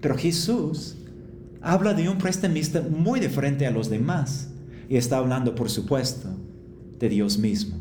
Pero 0.00 0.16
Jesús 0.16 0.99
habla 1.62 1.94
de 1.94 2.08
un 2.08 2.18
prestamista 2.18 2.80
muy 2.80 3.20
diferente 3.20 3.66
a 3.66 3.70
los 3.70 3.90
demás. 3.90 4.50
Y 4.88 4.96
está 4.96 5.18
hablando, 5.18 5.54
por 5.54 5.70
supuesto, 5.70 6.28
de 6.98 7.08
Dios 7.08 7.38
mismo. 7.38 7.76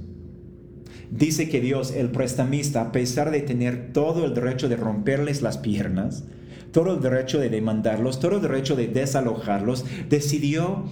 Dice 1.11 1.49
que 1.49 1.59
Dios, 1.59 1.91
el 1.91 2.11
prestamista, 2.11 2.81
a 2.81 2.91
pesar 2.91 3.31
de 3.31 3.41
tener 3.41 3.93
todo 3.93 4.25
el 4.25 4.33
derecho 4.35 4.69
de 4.69 4.75
romperles 4.75 5.41
las 5.41 5.57
piernas, 5.57 6.23
todo 6.71 6.93
el 6.93 7.01
derecho 7.01 7.39
de 7.39 7.49
demandarlos, 7.49 8.19
todo 8.19 8.35
el 8.35 8.41
derecho 8.43 8.75
de 8.75 8.87
desalojarlos, 8.87 9.85
decidió 10.07 10.85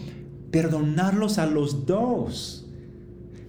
perdonarlos 0.50 1.38
a 1.38 1.46
los 1.46 1.86
dos. 1.86 2.68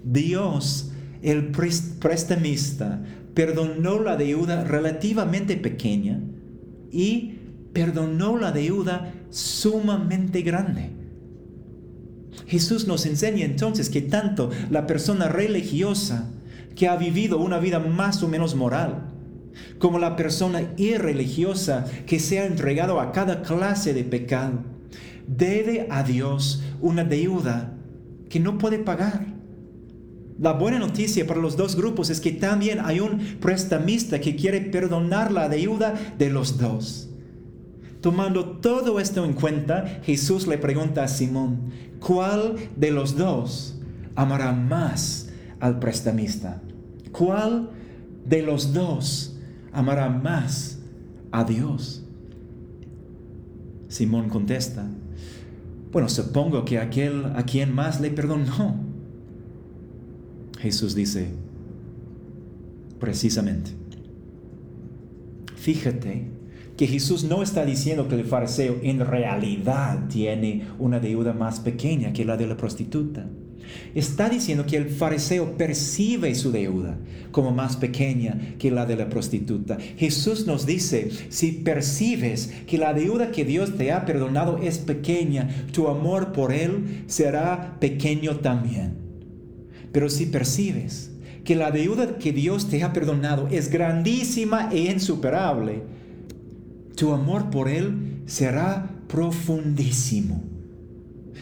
Dios, 0.04 0.92
el 1.22 1.50
prestamista, 1.50 3.02
perdonó 3.32 4.00
la 4.00 4.16
deuda 4.16 4.64
relativamente 4.64 5.56
pequeña 5.56 6.20
y 6.90 7.37
perdonó 7.78 8.36
la 8.36 8.50
deuda 8.50 9.12
sumamente 9.30 10.42
grande. 10.42 10.90
Jesús 12.48 12.88
nos 12.88 13.06
enseña 13.06 13.44
entonces 13.44 13.88
que 13.88 14.02
tanto 14.02 14.50
la 14.68 14.84
persona 14.88 15.28
religiosa 15.28 16.28
que 16.74 16.88
ha 16.88 16.96
vivido 16.96 17.38
una 17.38 17.60
vida 17.60 17.78
más 17.78 18.20
o 18.24 18.28
menos 18.28 18.56
moral, 18.56 19.12
como 19.78 20.00
la 20.00 20.16
persona 20.16 20.72
irreligiosa 20.76 21.86
que 22.04 22.18
se 22.18 22.40
ha 22.40 22.46
entregado 22.46 22.98
a 22.98 23.12
cada 23.12 23.42
clase 23.42 23.94
de 23.94 24.02
pecado, 24.02 24.58
debe 25.28 25.86
a 25.88 26.02
Dios 26.02 26.60
una 26.80 27.04
deuda 27.04 27.74
que 28.28 28.40
no 28.40 28.58
puede 28.58 28.80
pagar. 28.80 29.24
La 30.40 30.54
buena 30.54 30.80
noticia 30.80 31.24
para 31.28 31.40
los 31.40 31.56
dos 31.56 31.76
grupos 31.76 32.10
es 32.10 32.20
que 32.20 32.32
también 32.32 32.80
hay 32.80 32.98
un 32.98 33.18
prestamista 33.38 34.20
que 34.20 34.34
quiere 34.34 34.62
perdonar 34.62 35.30
la 35.30 35.48
deuda 35.48 35.94
de 36.18 36.28
los 36.28 36.58
dos. 36.58 37.08
Tomando 38.00 38.58
todo 38.58 39.00
esto 39.00 39.24
en 39.24 39.32
cuenta, 39.32 40.00
Jesús 40.04 40.46
le 40.46 40.56
pregunta 40.56 41.02
a 41.02 41.08
Simón, 41.08 41.72
¿cuál 41.98 42.54
de 42.76 42.92
los 42.92 43.16
dos 43.16 43.80
amará 44.14 44.52
más 44.52 45.30
al 45.58 45.80
prestamista? 45.80 46.62
¿Cuál 47.10 47.70
de 48.24 48.42
los 48.42 48.72
dos 48.72 49.36
amará 49.72 50.08
más 50.08 50.78
a 51.32 51.42
Dios? 51.42 52.04
Simón 53.88 54.28
contesta, 54.28 54.86
bueno, 55.90 56.08
supongo 56.08 56.64
que 56.64 56.78
aquel 56.78 57.24
a 57.34 57.44
quien 57.44 57.74
más 57.74 58.00
le 58.00 58.10
perdonó. 58.10 58.76
Jesús 60.60 60.94
dice, 60.94 61.30
precisamente, 63.00 63.70
fíjate 65.56 66.37
que 66.78 66.86
Jesús 66.86 67.24
no 67.24 67.42
está 67.42 67.64
diciendo 67.66 68.06
que 68.06 68.14
el 68.14 68.24
fariseo 68.24 68.78
en 68.84 69.00
realidad 69.00 70.06
tiene 70.08 70.62
una 70.78 71.00
deuda 71.00 71.32
más 71.32 71.58
pequeña 71.58 72.12
que 72.12 72.24
la 72.24 72.36
de 72.36 72.46
la 72.46 72.56
prostituta. 72.56 73.26
Está 73.96 74.28
diciendo 74.28 74.64
que 74.64 74.76
el 74.76 74.88
fariseo 74.88 75.56
percibe 75.58 76.36
su 76.36 76.52
deuda 76.52 76.96
como 77.32 77.50
más 77.50 77.76
pequeña 77.76 78.54
que 78.60 78.70
la 78.70 78.86
de 78.86 78.94
la 78.94 79.08
prostituta. 79.08 79.76
Jesús 79.96 80.46
nos 80.46 80.66
dice, 80.66 81.10
si 81.30 81.50
percibes 81.50 82.52
que 82.68 82.78
la 82.78 82.94
deuda 82.94 83.32
que 83.32 83.44
Dios 83.44 83.76
te 83.76 83.90
ha 83.90 84.06
perdonado 84.06 84.58
es 84.58 84.78
pequeña, 84.78 85.48
tu 85.72 85.88
amor 85.88 86.30
por 86.30 86.52
Él 86.52 87.02
será 87.08 87.76
pequeño 87.80 88.36
también. 88.36 88.94
Pero 89.90 90.08
si 90.08 90.26
percibes 90.26 91.10
que 91.44 91.56
la 91.56 91.72
deuda 91.72 92.18
que 92.18 92.32
Dios 92.32 92.68
te 92.68 92.84
ha 92.84 92.92
perdonado 92.92 93.48
es 93.50 93.68
grandísima 93.68 94.68
e 94.70 94.92
insuperable, 94.92 95.97
tu 96.98 97.12
amor 97.12 97.48
por 97.50 97.68
Él 97.68 98.22
será 98.26 98.90
profundísimo. 99.06 100.42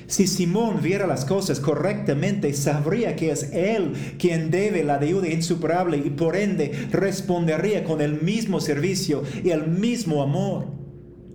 Si 0.07 0.27
Simón 0.27 0.83
viera 0.83 1.07
las 1.07 1.25
cosas 1.25 1.59
correctamente, 1.59 2.53
sabría 2.53 3.17
que 3.17 3.31
es 3.31 3.51
Él 3.53 3.95
quien 4.19 4.51
debe 4.51 4.85
la 4.85 4.99
deuda 4.99 5.29
insuperable 5.29 5.97
y 5.97 6.11
por 6.11 6.37
ende 6.37 6.71
respondería 6.93 7.85
con 7.85 8.01
el 8.03 8.21
mismo 8.21 8.61
servicio 8.61 9.23
y 9.43 9.51
el 9.51 9.67
mismo 9.67 10.23
amor 10.23 10.67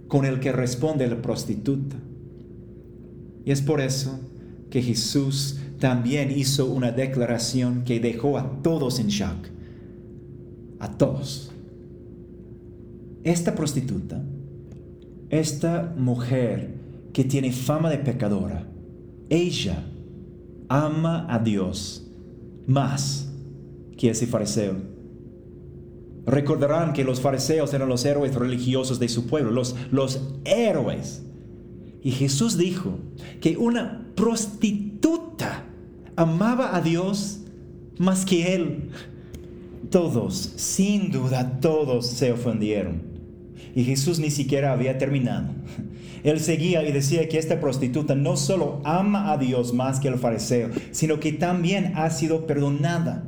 con 0.08 0.26
el 0.26 0.40
que 0.40 0.52
responde 0.52 1.08
la 1.08 1.22
prostituta. 1.22 1.96
Y 3.44 3.52
es 3.52 3.62
por 3.62 3.82
eso 3.82 4.20
que 4.70 4.82
Jesús 4.84 5.60
también 5.80 6.32
hizo 6.32 6.68
una 6.68 6.92
declaración 6.92 7.84
que 7.84 8.00
dejó 8.00 8.38
a 8.38 8.62
todos 8.62 9.00
en 9.00 9.08
shock. 9.08 9.48
A 10.80 10.92
todos. 10.98 11.51
Esta 13.24 13.56
prostituta, 13.56 14.24
esta 15.30 15.94
mujer, 15.98 16.82
que 17.14 17.24
tiene 17.24 17.52
fama 17.52 17.90
de 17.90 17.98
pecadora, 17.98 18.68
ella 19.30 19.84
ama 20.70 21.26
a 21.30 21.40
Dios 21.40 22.08
más 22.68 23.30
que 23.98 24.10
ese 24.10 24.28
fariseo. 24.28 24.76
Recordarán 26.26 26.94
que 26.94 27.04
los 27.04 27.20
fariseos 27.20 27.74
eran 27.74 27.90
los 27.90 28.06
héroes 28.06 28.36
religiosos 28.36 29.00
de 29.00 29.10
su 29.10 29.28
pueblo, 29.28 29.52
los, 29.52 29.76
los 29.92 30.22
héroes. 30.46 31.24
Y 32.02 32.12
Jesús 32.12 32.58
dijo 32.58 33.00
que 33.42 33.58
una 33.58 34.08
prostituta 34.16 35.66
amaba 36.16 36.76
a 36.76 36.82
Dios 36.82 37.42
más 37.98 38.26
que 38.26 38.56
él. 38.56 38.90
Todos, 39.90 40.54
sin 40.56 41.12
duda, 41.12 41.60
todos 41.60 42.08
se 42.08 42.32
ofendieron. 42.32 43.11
Y 43.76 43.84
Jesús 43.84 44.20
ni 44.20 44.32
siquiera 44.32 44.74
había 44.74 44.98
terminado. 44.98 45.50
Él 46.24 46.40
seguía 46.40 46.84
y 46.88 46.92
decía 46.92 47.28
que 47.28 47.38
esta 47.38 47.60
prostituta 47.60 48.16
no 48.16 48.38
solo 48.38 48.82
ama 48.84 49.32
a 49.32 49.38
Dios 49.38 49.74
más 49.74 50.00
que 50.00 50.08
el 50.08 50.20
fariseo, 50.20 50.70
sino 50.92 51.20
que 51.20 51.32
también 51.32 51.94
ha 51.96 52.10
sido 52.10 52.46
perdonada. 52.46 53.24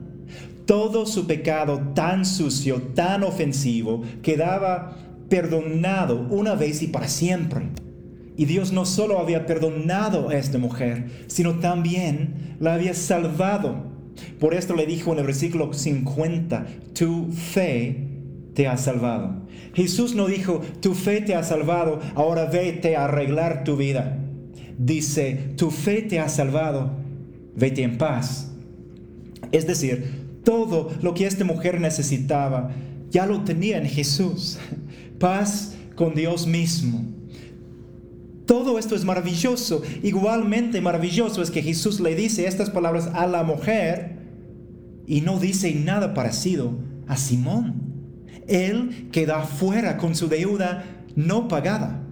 Todo 0.65 1.05
su 1.05 1.25
pecado 1.27 1.91
tan 1.93 2.25
sucio, 2.25 2.81
tan 2.93 3.23
ofensivo, 3.23 4.03
quedaba 4.21 4.97
perdonado 5.29 6.27
una 6.29 6.55
vez 6.55 6.81
y 6.83 6.87
para 6.87 7.07
siempre. 7.07 7.65
Y 8.37 8.45
Dios 8.45 8.71
no 8.71 8.85
solo 8.85 9.19
había 9.19 9.45
perdonado 9.45 10.29
a 10.29 10.35
esta 10.35 10.57
mujer, 10.57 11.07
sino 11.27 11.59
también 11.59 12.55
la 12.59 12.75
había 12.75 12.93
salvado. 12.93 13.91
Por 14.39 14.53
esto 14.53 14.75
le 14.75 14.85
dijo 14.85 15.11
en 15.11 15.19
el 15.19 15.25
versículo 15.25 15.73
50, 15.73 16.65
tu 16.93 17.31
fe 17.31 18.12
te 18.53 18.67
ha 18.67 18.77
salvado. 18.77 19.43
Jesús 19.73 20.15
no 20.15 20.27
dijo, 20.27 20.61
tu 20.81 20.93
fe 20.93 21.21
te 21.21 21.35
ha 21.35 21.43
salvado, 21.43 21.99
ahora 22.15 22.45
vete 22.45 22.95
a 22.95 23.05
arreglar 23.05 23.63
tu 23.63 23.75
vida. 23.75 24.19
Dice, 24.77 25.53
tu 25.55 25.71
fe 25.71 26.01
te 26.01 26.19
ha 26.19 26.29
salvado, 26.29 26.91
vete 27.55 27.83
en 27.83 27.97
paz. 27.97 28.51
Es 29.51 29.67
decir, 29.67 30.39
todo 30.43 30.91
lo 31.01 31.13
que 31.13 31.25
esta 31.25 31.45
mujer 31.45 31.79
necesitaba 31.79 32.71
ya 33.09 33.25
lo 33.25 33.41
tenía 33.41 33.77
en 33.77 33.85
Jesús. 33.85 34.59
Paz 35.19 35.75
con 35.95 36.15
Dios 36.15 36.47
mismo. 36.47 37.05
Todo 38.45 38.77
esto 38.77 38.95
es 38.95 39.05
maravilloso. 39.05 39.83
Igualmente 40.01 40.81
maravilloso 40.81 41.41
es 41.41 41.49
que 41.49 41.61
Jesús 41.61 41.99
le 41.99 42.15
dice 42.15 42.47
estas 42.47 42.69
palabras 42.71 43.09
a 43.13 43.25
la 43.27 43.43
mujer 43.43 44.17
y 45.07 45.21
no 45.21 45.39
dice 45.39 45.73
nada 45.75 46.13
parecido 46.13 46.73
a 47.07 47.15
Simón 47.15 47.92
él 48.47 49.09
queda 49.11 49.43
fuera 49.43 49.97
con 49.97 50.15
su 50.15 50.27
deuda 50.27 50.85
no 51.15 51.47
pagada. 51.47 52.03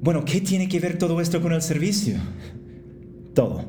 Bueno, 0.00 0.24
¿qué 0.24 0.40
tiene 0.40 0.68
que 0.68 0.80
ver 0.80 0.96
todo 0.96 1.20
esto 1.20 1.42
con 1.42 1.52
el 1.52 1.60
servicio? 1.60 2.16
Todo. 3.34 3.64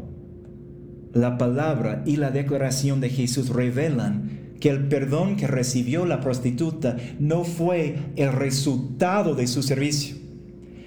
La 1.13 1.37
palabra 1.37 2.03
y 2.05 2.15
la 2.15 2.31
declaración 2.31 3.01
de 3.01 3.09
Jesús 3.09 3.49
revelan 3.49 4.55
que 4.61 4.69
el 4.69 4.87
perdón 4.87 5.35
que 5.35 5.47
recibió 5.47 6.05
la 6.05 6.21
prostituta 6.21 6.95
no 7.19 7.43
fue 7.43 7.97
el 8.15 8.31
resultado 8.31 9.35
de 9.35 9.47
su 9.47 9.61
servicio, 9.61 10.15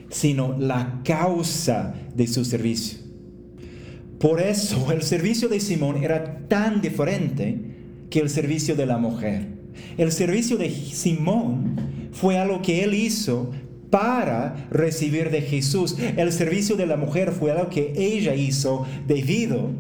sino 0.08 0.56
la 0.58 1.02
causa 1.04 1.94
de 2.14 2.26
su 2.26 2.46
servicio. 2.46 3.00
Por 4.18 4.40
eso 4.40 4.92
el 4.92 5.02
servicio 5.02 5.48
de 5.48 5.60
Simón 5.60 6.02
era 6.02 6.48
tan 6.48 6.80
diferente 6.80 7.73
que 8.14 8.20
el 8.20 8.31
servicio 8.31 8.77
de 8.77 8.87
la 8.87 8.96
mujer. 8.96 9.48
El 9.98 10.12
servicio 10.12 10.57
de 10.57 10.70
Simón 10.70 12.11
fue 12.12 12.38
algo 12.38 12.62
que 12.62 12.85
él 12.85 12.94
hizo 12.94 13.50
para 13.90 14.68
recibir 14.70 15.31
de 15.33 15.42
Jesús. 15.42 15.96
El 16.16 16.31
servicio 16.31 16.77
de 16.77 16.87
la 16.87 16.96
mujer 16.96 17.33
fue 17.33 17.50
algo 17.50 17.70
que 17.70 17.92
ella 17.96 18.37
hizo 18.37 18.87
debido 19.09 19.70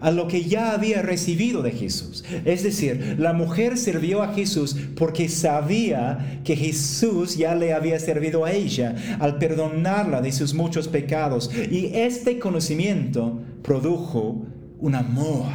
a 0.00 0.10
lo 0.10 0.26
que 0.26 0.44
ya 0.44 0.72
había 0.72 1.02
recibido 1.02 1.60
de 1.60 1.72
Jesús. 1.72 2.24
Es 2.46 2.62
decir, 2.62 3.16
la 3.18 3.34
mujer 3.34 3.76
sirvió 3.76 4.22
a 4.22 4.32
Jesús 4.32 4.74
porque 4.96 5.28
sabía 5.28 6.40
que 6.44 6.56
Jesús 6.56 7.36
ya 7.36 7.54
le 7.54 7.74
había 7.74 8.00
servido 8.00 8.46
a 8.46 8.52
ella 8.52 8.96
al 9.20 9.36
perdonarla 9.36 10.22
de 10.22 10.32
sus 10.32 10.54
muchos 10.54 10.88
pecados. 10.88 11.50
Y 11.70 11.90
este 11.92 12.38
conocimiento 12.38 13.42
produjo 13.62 14.46
un 14.80 14.94
amor 14.94 15.52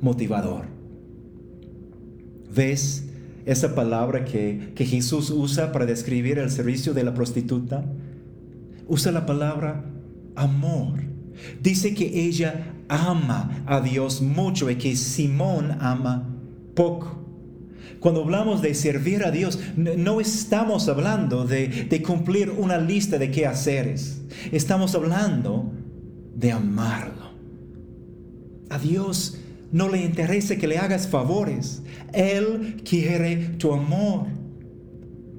motivador. 0.00 0.73
¿Ves 2.54 3.04
esa 3.46 3.74
palabra 3.74 4.24
que, 4.24 4.72
que 4.74 4.86
Jesús 4.86 5.30
usa 5.30 5.72
para 5.72 5.86
describir 5.86 6.38
el 6.38 6.50
servicio 6.50 6.94
de 6.94 7.04
la 7.04 7.14
prostituta? 7.14 7.84
Usa 8.86 9.12
la 9.12 9.26
palabra 9.26 9.84
amor. 10.34 11.00
Dice 11.60 11.94
que 11.94 12.26
ella 12.26 12.74
ama 12.88 13.64
a 13.66 13.80
Dios 13.80 14.22
mucho 14.22 14.70
y 14.70 14.76
que 14.76 14.94
Simón 14.96 15.76
ama 15.80 16.28
poco. 16.74 17.22
Cuando 18.00 18.22
hablamos 18.22 18.60
de 18.60 18.74
servir 18.74 19.24
a 19.24 19.30
Dios, 19.30 19.58
no 19.76 20.20
estamos 20.20 20.88
hablando 20.88 21.44
de, 21.46 21.68
de 21.68 22.02
cumplir 22.02 22.50
una 22.50 22.78
lista 22.78 23.18
de 23.18 23.30
quehaceres. 23.30 24.20
Estamos 24.52 24.94
hablando 24.94 25.72
de 26.34 26.52
amarlo. 26.52 27.32
A 28.68 28.78
Dios 28.78 29.38
no 29.74 29.88
le 29.88 30.04
interesa 30.04 30.54
que 30.54 30.68
le 30.68 30.78
hagas 30.78 31.08
favores. 31.08 31.82
Él 32.12 32.80
quiere 32.88 33.34
tu 33.58 33.72
amor. 33.72 34.26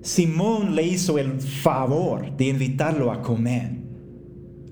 Simón 0.01 0.75
le 0.75 0.85
hizo 0.85 1.17
el 1.17 1.39
favor 1.39 2.35
de 2.35 2.49
invitarlo 2.49 3.13
a 3.13 3.21
comer. 3.21 3.71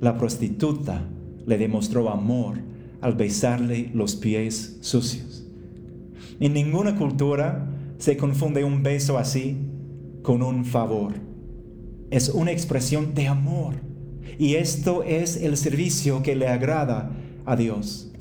La 0.02 0.18
prostituta 0.18 1.08
le 1.46 1.58
demostró 1.58 2.10
amor 2.10 2.58
al 3.00 3.14
besarle 3.14 3.90
los 3.94 4.18
pies 4.18 4.80
sucios. 4.82 5.48
En 6.42 6.52
ninguna 6.52 6.98
cultura 6.98 7.66
se 8.00 8.18
confunde 8.18 8.66
un 8.66 8.84
beso 8.84 9.18
así 9.18 9.56
con 10.24 10.44
un 10.44 10.66
favor. 10.66 11.14
Es 12.12 12.28
una 12.28 12.52
expresión 12.52 13.14
de 13.14 13.30
amor. 13.30 13.76
Y 14.38 14.56
esto 14.56 15.04
es 15.04 15.38
el 15.38 15.56
servicio 15.56 16.22
que 16.22 16.36
le 16.36 16.50
agrada 16.50 17.16
a 17.46 17.56
Dios. 17.56 18.13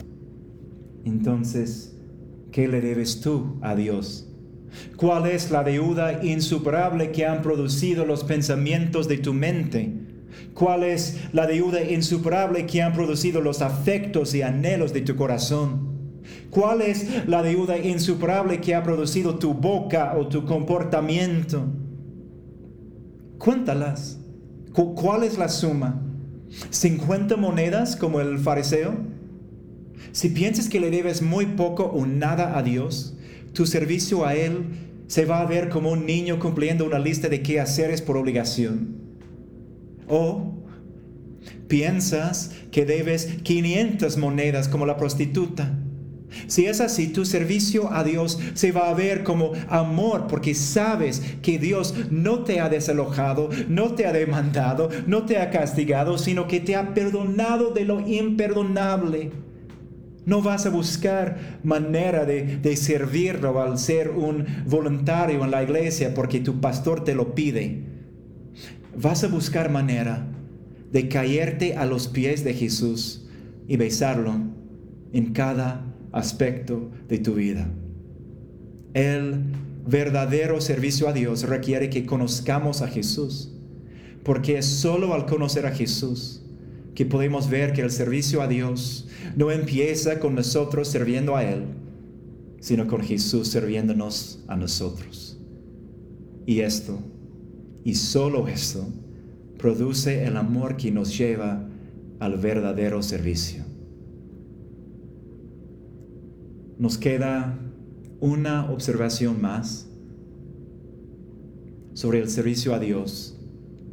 Entonces, 1.04 1.96
¿qué 2.50 2.68
le 2.68 2.80
debes 2.80 3.20
tú 3.20 3.58
a 3.60 3.74
Dios? 3.74 4.28
¿Cuál 4.96 5.26
es 5.26 5.50
la 5.50 5.64
deuda 5.64 6.24
insuperable 6.24 7.12
que 7.12 7.26
han 7.26 7.42
producido 7.42 8.06
los 8.06 8.24
pensamientos 8.24 9.08
de 9.08 9.18
tu 9.18 9.34
mente? 9.34 9.92
¿Cuál 10.54 10.82
es 10.82 11.18
la 11.32 11.46
deuda 11.46 11.82
insuperable 11.82 12.66
que 12.66 12.82
han 12.82 12.92
producido 12.92 13.40
los 13.40 13.62
afectos 13.62 14.34
y 14.34 14.42
anhelos 14.42 14.92
de 14.92 15.02
tu 15.02 15.16
corazón? 15.16 15.92
¿Cuál 16.50 16.82
es 16.82 17.26
la 17.26 17.42
deuda 17.42 17.78
insuperable 17.78 18.60
que 18.60 18.74
ha 18.74 18.82
producido 18.82 19.38
tu 19.38 19.54
boca 19.54 20.14
o 20.16 20.28
tu 20.28 20.44
comportamiento? 20.44 21.66
Cuéntalas. 23.38 24.20
¿Cuál 24.72 25.24
es 25.24 25.36
la 25.36 25.48
suma? 25.48 26.02
¿50 26.70 27.36
monedas 27.36 27.96
como 27.96 28.20
el 28.20 28.38
fariseo? 28.38 29.11
Si 30.10 30.30
piensas 30.30 30.68
que 30.68 30.80
le 30.80 30.90
debes 30.90 31.22
muy 31.22 31.46
poco 31.46 31.84
o 31.84 32.06
nada 32.06 32.58
a 32.58 32.62
Dios, 32.62 33.14
tu 33.52 33.66
servicio 33.66 34.26
a 34.26 34.34
Él 34.34 34.64
se 35.06 35.24
va 35.24 35.40
a 35.40 35.46
ver 35.46 35.68
como 35.68 35.92
un 35.92 36.06
niño 36.06 36.38
cumpliendo 36.38 36.84
una 36.84 36.98
lista 36.98 37.28
de 37.28 37.42
quehaceres 37.42 38.02
por 38.02 38.16
obligación. 38.16 38.96
O 40.08 40.58
piensas 41.68 42.52
que 42.70 42.84
debes 42.84 43.26
500 43.42 44.16
monedas 44.16 44.68
como 44.68 44.86
la 44.86 44.96
prostituta. 44.96 45.78
Si 46.46 46.66
es 46.66 46.80
así, 46.80 47.08
tu 47.08 47.24
servicio 47.24 47.92
a 47.92 48.04
Dios 48.04 48.38
se 48.54 48.72
va 48.72 48.88
a 48.88 48.94
ver 48.94 49.22
como 49.22 49.52
amor 49.68 50.26
porque 50.28 50.54
sabes 50.54 51.22
que 51.42 51.58
Dios 51.58 51.94
no 52.10 52.44
te 52.44 52.60
ha 52.60 52.68
desalojado, 52.68 53.50
no 53.68 53.94
te 53.94 54.06
ha 54.06 54.12
demandado, 54.12 54.88
no 55.06 55.24
te 55.24 55.38
ha 55.38 55.50
castigado, 55.50 56.18
sino 56.18 56.48
que 56.48 56.60
te 56.60 56.74
ha 56.74 56.94
perdonado 56.94 57.70
de 57.72 57.84
lo 57.84 58.00
imperdonable. 58.00 59.30
No 60.24 60.40
vas 60.40 60.66
a 60.66 60.70
buscar 60.70 61.58
manera 61.64 62.24
de, 62.24 62.58
de 62.58 62.76
servirlo 62.76 63.60
al 63.60 63.78
ser 63.78 64.10
un 64.10 64.46
voluntario 64.66 65.44
en 65.44 65.50
la 65.50 65.62
iglesia 65.62 66.14
porque 66.14 66.40
tu 66.40 66.60
pastor 66.60 67.04
te 67.04 67.14
lo 67.14 67.34
pide 67.34 67.92
vas 68.96 69.24
a 69.24 69.28
buscar 69.28 69.70
manera 69.70 70.26
de 70.90 71.08
caerte 71.08 71.76
a 71.76 71.86
los 71.86 72.08
pies 72.08 72.44
de 72.44 72.54
Jesús 72.54 73.26
y 73.66 73.76
besarlo 73.76 74.34
en 75.12 75.32
cada 75.32 75.94
aspecto 76.12 76.90
de 77.08 77.18
tu 77.18 77.34
vida. 77.34 77.70
El 78.92 79.44
verdadero 79.86 80.60
servicio 80.60 81.08
a 81.08 81.12
Dios 81.12 81.44
requiere 81.44 81.88
que 81.88 82.04
conozcamos 82.04 82.82
a 82.82 82.88
Jesús, 82.88 83.54
porque 84.22 84.58
es 84.58 84.66
solo 84.66 85.14
al 85.14 85.26
conocer 85.26 85.66
a 85.66 85.72
Jesús 85.72 86.41
que 86.94 87.06
podemos 87.06 87.48
ver 87.48 87.72
que 87.72 87.80
el 87.80 87.90
servicio 87.90 88.42
a 88.42 88.48
Dios 88.48 89.08
no 89.36 89.50
empieza 89.50 90.20
con 90.20 90.34
nosotros 90.34 90.88
sirviendo 90.88 91.36
a 91.36 91.44
Él, 91.44 91.64
sino 92.60 92.86
con 92.86 93.00
Jesús 93.02 93.48
sirviéndonos 93.48 94.44
a 94.46 94.56
nosotros. 94.56 95.38
Y 96.46 96.60
esto 96.60 96.98
y 97.84 97.94
solo 97.94 98.48
eso 98.48 98.88
produce 99.58 100.24
el 100.24 100.36
amor 100.36 100.76
que 100.76 100.90
nos 100.90 101.16
lleva 101.16 101.68
al 102.18 102.36
verdadero 102.36 103.02
servicio. 103.02 103.64
Nos 106.78 106.98
queda 106.98 107.58
una 108.20 108.70
observación 108.70 109.40
más 109.40 109.88
sobre 111.94 112.20
el 112.20 112.28
servicio 112.28 112.74
a 112.74 112.78
Dios 112.78 113.38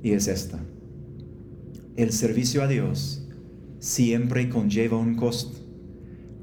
y 0.04 0.12
es 0.12 0.28
esta. 0.28 0.60
El 2.00 2.14
servicio 2.14 2.64
a 2.64 2.68
Dios 2.70 3.28
siempre 3.80 4.48
conlleva 4.48 4.98
un 4.98 5.16
costo, 5.16 5.60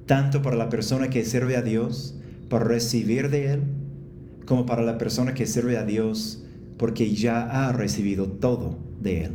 tanto 0.05 0.43
para 0.43 0.55
la 0.55 0.69
persona 0.69 1.09
que 1.09 1.25
sirve 1.25 1.57
a 1.57 1.63
Dios 1.63 2.15
para 2.51 2.67
recibir 2.67 3.31
de 3.31 3.55
Él, 3.55 3.63
como 4.45 4.67
para 4.67 4.83
la 4.83 4.99
persona 4.99 5.33
que 5.33 5.47
sirve 5.47 5.79
a 5.79 5.87
Dios 5.87 6.45
porque 6.77 7.15
ya 7.15 7.69
ha 7.69 7.73
recibido 7.73 8.27
todo 8.27 8.77
de 9.01 9.25
Él. 9.25 9.31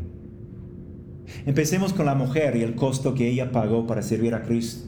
Empecemos 1.48 1.92
con 1.92 2.06
la 2.06 2.14
mujer 2.14 2.56
y 2.56 2.62
el 2.62 2.76
costo 2.76 3.16
que 3.16 3.28
ella 3.28 3.52
pagó 3.52 3.88
para 3.88 4.04
servir 4.04 4.36
a 4.36 4.44
Cristo. 4.44 4.88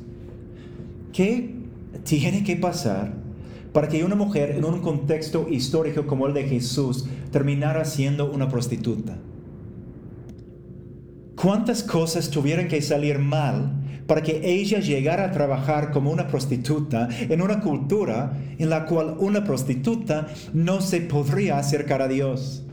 ¿Qué 1.13 1.55
tiene 2.03 2.43
que 2.43 2.57
pasar 2.57 3.11
para 3.71 3.87
que 3.87 4.03
una 4.03 4.13
mujer 4.13 4.51
en 4.51 4.65
un 4.65 4.81
contexto 4.81 5.47
histórico 5.49 6.05
como 6.05 6.27
el 6.27 6.35
de 6.35 6.43
Jesús 6.43 7.05
terminara 7.31 7.85
siendo 7.85 8.31
una 8.31 8.49
prostituta? 8.49 9.17
¿Cuántas 11.43 11.83
cosas 11.83 12.29
tuvieron 12.29 12.69
que 12.69 12.81
salir 12.81 13.19
mal 13.19 13.73
para 14.07 14.23
que 14.23 14.39
ella 14.45 14.79
llegara 14.79 15.25
a 15.25 15.31
trabajar 15.33 15.91
como 15.91 16.09
una 16.09 16.25
prostituta 16.25 17.09
en 17.19 17.41
una 17.41 17.59
cultura 17.59 18.31
en 18.57 18.69
la 18.69 18.85
cual 18.85 19.17
una 19.19 19.43
prostituta 19.43 20.27
no 20.53 20.79
se 20.79 21.01
podría 21.01 21.57
acercar 21.57 22.01
a 22.01 22.07
Dios. 22.07 22.63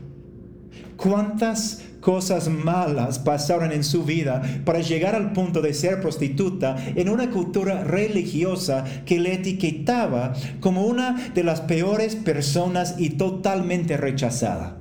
¿Cuántas 0.95 1.83
cosas 1.99 2.47
malas 2.47 3.19
pasaron 3.19 3.73
en 3.73 3.83
su 3.83 4.05
vida 4.05 4.41
para 4.63 4.79
llegar 4.79 5.15
al 5.15 5.33
punto 5.33 5.61
de 5.61 5.73
ser 5.73 5.99
prostituta 5.99 6.77
en 6.95 7.09
una 7.09 7.29
cultura 7.29 7.83
religiosa 7.83 8.85
que 9.05 9.19
le 9.19 9.33
etiquetaba 9.33 10.31
como 10.61 10.85
una 10.85 11.31
de 11.35 11.43
las 11.43 11.59
peores 11.59 12.15
personas 12.15 12.95
y 12.97 13.09
totalmente 13.09 13.97
rechazada? 13.97 14.80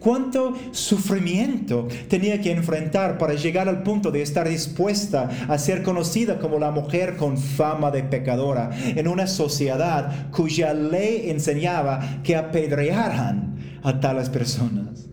Cuánto 0.00 0.54
sufrimiento 0.72 1.86
tenía 2.08 2.40
que 2.40 2.50
enfrentar 2.50 3.18
para 3.18 3.34
llegar 3.34 3.68
al 3.68 3.84
punto 3.84 4.10
de 4.10 4.22
estar 4.22 4.48
dispuesta 4.48 5.28
a 5.46 5.58
ser 5.58 5.84
conocida 5.84 6.38
como 6.38 6.58
la 6.58 6.72
mujer 6.72 7.16
con 7.16 7.38
fama 7.38 7.92
de 7.92 8.02
pecadora 8.02 8.70
en 8.96 9.06
una 9.06 9.28
sociedad 9.28 10.30
cuya 10.30 10.74
ley 10.74 11.30
enseñaba 11.30 12.22
que 12.24 12.34
apedrearan 12.34 13.56
a 13.82 14.00
tales 14.00 14.28
personas. 14.28 15.08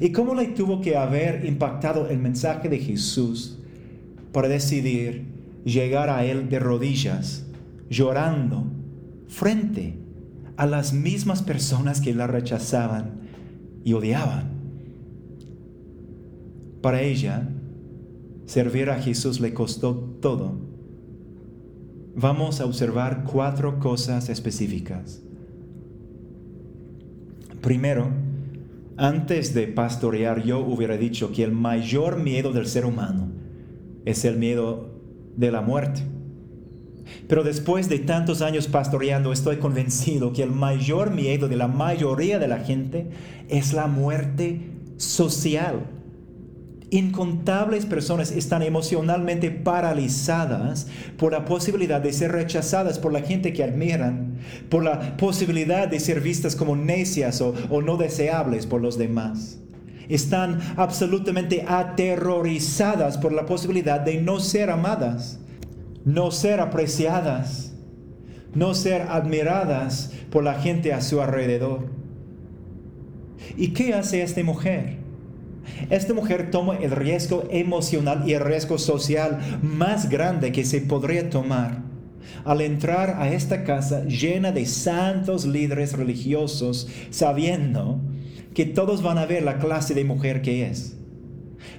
¿Y 0.00 0.12
cómo 0.12 0.34
le 0.34 0.46
tuvo 0.46 0.80
que 0.80 0.96
haber 0.96 1.44
impactado 1.44 2.08
el 2.08 2.18
mensaje 2.18 2.68
de 2.68 2.78
Jesús 2.78 3.58
para 4.32 4.48
decidir 4.48 5.26
llegar 5.64 6.08
a 6.08 6.24
Él 6.24 6.48
de 6.48 6.58
rodillas, 6.58 7.46
llorando, 7.90 8.66
frente 9.28 9.98
a 10.56 10.66
las 10.66 10.92
mismas 10.92 11.42
personas 11.42 12.00
que 12.00 12.14
la 12.14 12.26
rechazaban 12.26 13.17
y 13.84 13.92
odiaban? 13.92 14.58
Para 16.80 17.02
ella, 17.02 17.48
servir 18.46 18.90
a 18.90 19.00
Jesús 19.00 19.40
le 19.40 19.52
costó 19.52 19.94
todo. 20.20 20.52
Vamos 22.14 22.60
a 22.60 22.66
observar 22.66 23.24
cuatro 23.24 23.78
cosas 23.78 24.28
específicas. 24.28 25.22
Primero, 27.60 28.08
antes 28.96 29.54
de 29.54 29.68
pastorear 29.68 30.42
yo 30.42 30.60
hubiera 30.60 30.96
dicho 30.96 31.32
que 31.32 31.44
el 31.44 31.52
mayor 31.52 32.18
miedo 32.18 32.52
del 32.52 32.66
ser 32.66 32.84
humano 32.84 33.28
es 34.04 34.24
el 34.24 34.36
miedo 34.36 34.90
de 35.36 35.52
la 35.52 35.60
muerte. 35.60 36.02
Pero 37.28 37.44
después 37.44 37.88
de 37.88 37.98
tantos 37.98 38.42
años 38.42 38.68
pastoreando 38.68 39.32
estoy 39.32 39.56
convencido 39.56 40.32
que 40.32 40.42
el 40.42 40.50
mayor 40.50 41.10
miedo 41.10 41.48
de 41.48 41.56
la 41.56 41.68
mayoría 41.68 42.38
de 42.38 42.48
la 42.48 42.58
gente 42.60 43.06
es 43.48 43.72
la 43.72 43.86
muerte 43.86 44.60
social. 44.96 45.86
Incontables 46.90 47.84
personas 47.84 48.30
están 48.30 48.62
emocionalmente 48.62 49.50
paralizadas 49.50 50.86
por 51.18 51.32
la 51.32 51.44
posibilidad 51.44 52.00
de 52.00 52.14
ser 52.14 52.32
rechazadas 52.32 52.98
por 52.98 53.12
la 53.12 53.20
gente 53.20 53.52
que 53.52 53.62
admiran, 53.62 54.38
por 54.70 54.82
la 54.82 55.16
posibilidad 55.18 55.86
de 55.86 56.00
ser 56.00 56.20
vistas 56.22 56.56
como 56.56 56.76
necias 56.76 57.42
o, 57.42 57.82
no 57.82 57.98
deseables 57.98 58.66
por 58.66 58.80
los 58.80 58.96
demás. 58.96 59.58
Están 60.08 60.60
absolutamente 60.76 61.66
aterrorizadas 61.68 63.18
por 63.18 63.32
la 63.32 63.44
posibilidad 63.44 64.00
de 64.00 64.22
no 64.22 64.40
ser 64.40 64.70
amadas, 64.70 65.40
no 66.04 66.30
ser 66.30 66.60
apreciadas, 66.60 67.72
no 68.54 68.74
ser 68.74 69.02
admiradas 69.02 70.12
por 70.30 70.44
la 70.44 70.54
gente 70.54 70.92
a 70.92 71.00
su 71.00 71.20
alrededor. 71.20 71.86
¿Y 73.56 73.68
qué 73.68 73.94
hace 73.94 74.22
esta 74.22 74.42
mujer? 74.42 74.98
Esta 75.90 76.14
mujer 76.14 76.50
toma 76.50 76.76
el 76.76 76.90
riesgo 76.90 77.44
emocional 77.50 78.24
y 78.26 78.32
el 78.32 78.40
riesgo 78.40 78.78
social 78.78 79.38
más 79.62 80.08
grande 80.08 80.52
que 80.52 80.64
se 80.64 80.80
podría 80.80 81.30
tomar 81.30 81.88
al 82.44 82.60
entrar 82.60 83.16
a 83.18 83.30
esta 83.30 83.64
casa 83.64 84.04
llena 84.04 84.52
de 84.52 84.66
santos 84.66 85.44
líderes 85.44 85.92
religiosos, 85.92 86.88
sabiendo 87.10 88.00
que 88.54 88.64
todos 88.64 89.02
van 89.02 89.18
a 89.18 89.26
ver 89.26 89.42
la 89.42 89.58
clase 89.58 89.94
de 89.94 90.04
mujer 90.04 90.42
que 90.42 90.66
es. 90.66 90.97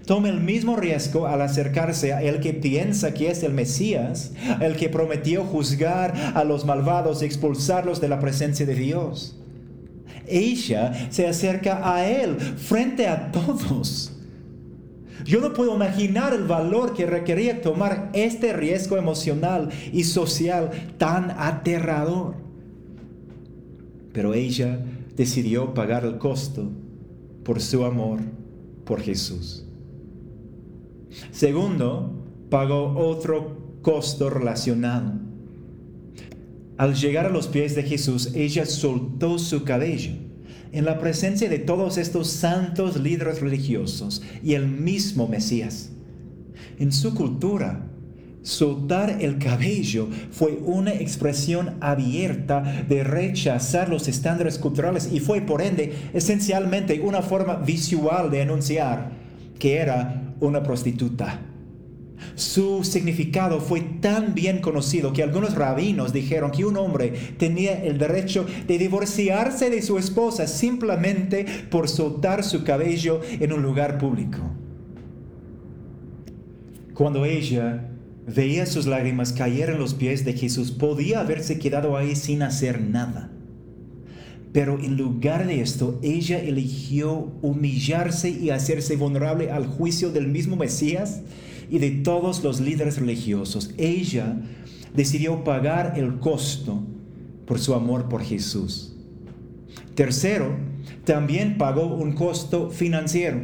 Toma 0.10 0.30
el 0.30 0.42
mismo 0.42 0.76
riesgo 0.76 1.28
al 1.28 1.40
acercarse 1.44 2.14
a 2.14 2.24
el 2.24 2.40
que 2.40 2.56
piensa 2.56 3.14
que 3.14 3.30
es 3.30 3.44
el 3.44 3.54
Mesías, 3.54 4.32
el 4.60 4.76
que 4.76 4.90
prometió 4.90 5.44
juzgar 5.44 6.34
a 6.34 6.44
los 6.44 6.66
malvados 6.66 7.22
y 7.22 7.26
expulsarlos 7.26 8.02
de 8.02 8.08
la 8.08 8.20
presencia 8.20 8.66
de 8.66 8.74
Dios 8.74 9.36
ella 10.30 11.12
se 11.12 11.28
acerca 11.28 11.94
a 11.94 12.08
Él 12.08 12.40
frente 12.40 13.08
a 13.08 13.32
todos. 13.32 14.14
Yo 15.26 15.42
no 15.42 15.54
puedo 15.54 15.76
imaginar 15.76 16.34
el 16.34 16.46
valor 16.46 16.94
que 16.94 17.06
requería 17.06 17.62
tomar 17.62 18.10
este 18.14 18.54
riesgo 18.54 18.98
emocional 18.98 19.70
y 19.92 20.06
social 20.06 20.72
tan 20.98 21.32
aterrador. 21.32 22.36
Pero 24.14 24.34
ella 24.34 24.80
decidió 25.16 25.74
pagar 25.74 26.06
el 26.06 26.18
costo 26.18 26.72
por 27.44 27.60
su 27.62 27.84
amor 27.84 28.20
por 28.86 29.02
Jesús. 29.02 29.69
Segundo, 31.32 32.12
pagó 32.50 32.98
otro 32.98 33.80
costo 33.82 34.30
relacionado 34.30 35.30
al 36.80 36.96
llegar 36.96 37.26
a 37.26 37.30
los 37.30 37.48
pies 37.48 37.76
de 37.76 37.84
Jesús, 37.84 38.32
ella 38.34 38.66
soltó 38.66 39.38
su 39.38 39.66
cabello 39.66 40.14
en 40.72 40.86
la 40.86 40.98
presencia 40.98 41.50
de 41.50 41.60
todos 41.60 41.98
estos 41.98 42.30
santos 42.30 42.98
líderes 42.98 43.42
religiosos 43.42 44.22
y 44.42 44.54
el 44.54 44.66
mismo 44.66 45.28
Mesías. 45.28 45.90
En 46.80 46.94
su 46.94 47.14
cultura, 47.14 47.86
soltar 48.44 49.18
el 49.20 49.40
cabello 49.40 50.08
fue 50.32 50.58
una 50.64 50.94
expresión 50.94 51.76
abierta 51.82 52.86
de 52.88 53.04
rechazar 53.04 53.90
los 53.90 54.08
estándares 54.08 54.58
culturales 54.58 55.10
y 55.12 55.20
fue 55.20 55.42
por 55.42 55.62
ende 55.62 55.94
esencialmente 56.14 57.02
una 57.02 57.22
forma 57.22 57.56
visual 57.56 58.32
de 58.32 58.42
anunciar 58.42 59.12
que 59.60 59.76
era 59.76 60.29
una 60.40 60.64
prostituta. 60.64 61.42
Su 62.36 62.84
significado 62.84 63.60
fue 63.60 63.82
tan 63.82 64.34
bien 64.34 64.60
conocido 64.60 65.14
que 65.14 65.24
algunos 65.24 65.56
rabinos 65.56 66.14
dijeron 66.14 66.52
que 66.52 66.66
un 66.66 66.78
hombre 66.78 67.14
tenía 67.38 67.84
el 67.84 67.98
derecho 67.98 68.46
de 68.68 68.78
divorciarse 68.78 69.70
de 69.70 69.82
su 69.82 69.98
esposa 69.98 70.48
simplemente 70.48 71.46
por 71.70 71.88
soltar 71.88 72.44
su 72.44 72.64
cabello 72.64 73.22
en 73.40 73.54
un 73.54 73.62
lugar 73.62 73.98
público. 73.98 74.40
Cuando 76.94 77.26
ella 77.26 77.90
veía 78.28 78.66
sus 78.66 78.86
lágrimas 78.86 79.32
caer 79.32 79.70
en 79.70 79.80
los 79.80 79.94
pies 79.94 80.26
de 80.26 80.34
Jesús, 80.34 80.72
podía 80.72 81.22
haberse 81.22 81.58
quedado 81.60 81.96
ahí 81.96 82.16
sin 82.16 82.44
hacer 82.44 82.82
nada. 82.82 83.32
Pero 84.52 84.80
en 84.80 84.98
lugar 84.98 85.46
de 85.46 85.62
esto, 85.62 86.00
ella 86.02 86.40
eligió 86.40 87.32
humillarse 87.42 88.30
y 88.30 88.50
hacerse 88.50 88.96
vulnerable 88.96 89.52
al 89.52 89.68
juicio 89.68 90.12
del 90.12 90.28
mismo 90.28 90.56
Mesías 90.56 91.22
y 91.70 91.78
de 91.78 91.92
todos 91.92 92.44
los 92.44 92.60
líderes 92.60 92.98
religiosos. 92.98 93.72
Ella 93.78 94.42
decidió 94.96 95.44
pagar 95.44 95.94
el 95.98 96.18
costo 96.20 96.82
por 97.46 97.60
su 97.60 97.76
amor 97.76 98.10
por 98.10 98.24
Jesús. 98.24 98.96
Tercero, 99.94 100.58
también 101.04 101.58
pagó 101.58 101.96
un 101.96 102.14
costo 102.14 102.72
financiero. 102.72 103.42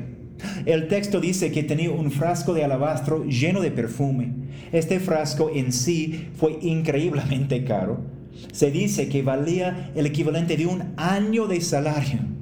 El 0.65 0.87
texto 0.87 1.19
dice 1.19 1.51
que 1.51 1.63
tenía 1.63 1.91
un 1.91 2.11
frasco 2.11 2.53
de 2.53 2.63
alabastro 2.63 3.25
lleno 3.25 3.61
de 3.61 3.71
perfume. 3.71 4.33
Este 4.71 4.99
frasco 4.99 5.49
en 5.53 5.71
sí 5.71 6.29
fue 6.35 6.57
increíblemente 6.61 7.63
caro. 7.63 8.14
Se 8.51 8.71
dice 8.71 9.09
que 9.09 9.23
valía 9.23 9.91
el 9.95 10.05
equivalente 10.05 10.57
de 10.57 10.65
un 10.65 10.93
año 10.97 11.47
de 11.47 11.61
salario 11.61 12.35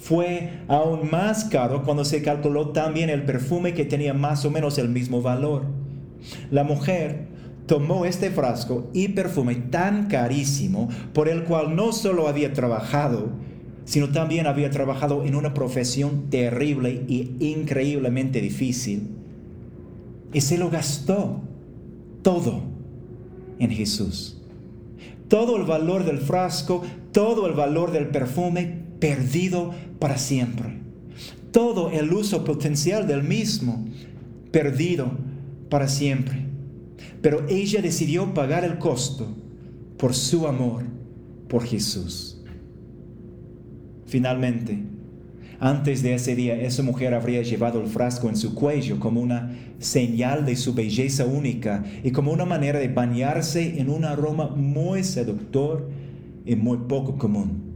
fue 0.00 0.62
aún 0.66 1.10
más 1.10 1.44
caro 1.44 1.82
cuando 1.84 2.06
se 2.06 2.22
calculó 2.22 2.70
también 2.70 3.10
el 3.10 3.24
perfume 3.24 3.74
que 3.74 3.84
tenía 3.84 4.14
más 4.14 4.46
o 4.46 4.50
menos 4.50 4.78
el 4.78 4.88
mismo 4.88 5.20
valor. 5.20 5.66
La 6.50 6.64
mujer 6.64 7.28
tomó 7.66 8.06
este 8.06 8.30
frasco 8.30 8.88
y 8.94 9.08
perfume 9.08 9.56
tan 9.56 10.08
carísimo 10.08 10.88
por 11.12 11.28
el 11.28 11.44
cual 11.44 11.76
no 11.76 11.92
solo 11.92 12.28
había 12.28 12.54
trabajado, 12.54 13.28
sino 13.84 14.08
también 14.08 14.46
había 14.46 14.70
trabajado 14.70 15.22
en 15.24 15.34
una 15.34 15.52
profesión 15.52 16.30
terrible 16.30 17.04
y 17.06 17.36
increíblemente 17.38 18.40
difícil. 18.40 19.10
Y 20.32 20.40
se 20.40 20.56
lo 20.56 20.70
gastó 20.70 21.42
todo 22.22 22.62
en 23.58 23.70
Jesús. 23.70 24.39
Todo 25.30 25.56
el 25.56 25.62
valor 25.62 26.04
del 26.04 26.18
frasco, 26.18 26.82
todo 27.12 27.46
el 27.46 27.52
valor 27.52 27.92
del 27.92 28.08
perfume 28.08 28.82
perdido 28.98 29.70
para 30.00 30.18
siempre. 30.18 30.80
Todo 31.52 31.88
el 31.90 32.12
uso 32.12 32.42
potencial 32.42 33.06
del 33.06 33.22
mismo, 33.22 33.86
perdido 34.50 35.12
para 35.68 35.86
siempre. 35.86 36.46
Pero 37.22 37.46
ella 37.48 37.80
decidió 37.80 38.34
pagar 38.34 38.64
el 38.64 38.78
costo 38.78 39.28
por 39.98 40.14
su 40.14 40.48
amor 40.48 40.82
por 41.48 41.64
Jesús. 41.64 42.42
Finalmente, 44.06 44.82
antes 45.62 46.02
de 46.02 46.14
ese 46.14 46.34
día, 46.34 46.58
esa 46.58 46.82
mujer 46.82 47.12
habría 47.12 47.42
llevado 47.42 47.82
el 47.82 47.86
frasco 47.86 48.30
en 48.30 48.36
su 48.36 48.54
cuello 48.54 48.98
como 48.98 49.20
una 49.20 49.54
señal 49.78 50.46
de 50.46 50.56
su 50.56 50.72
belleza 50.72 51.26
única 51.26 51.84
y 52.02 52.12
como 52.12 52.32
una 52.32 52.46
manera 52.46 52.78
de 52.78 52.88
bañarse 52.88 53.78
en 53.78 53.90
un 53.90 54.06
aroma 54.06 54.48
muy 54.48 55.04
seductor 55.04 55.90
y 56.46 56.56
muy 56.56 56.78
poco 56.88 57.18
común. 57.18 57.70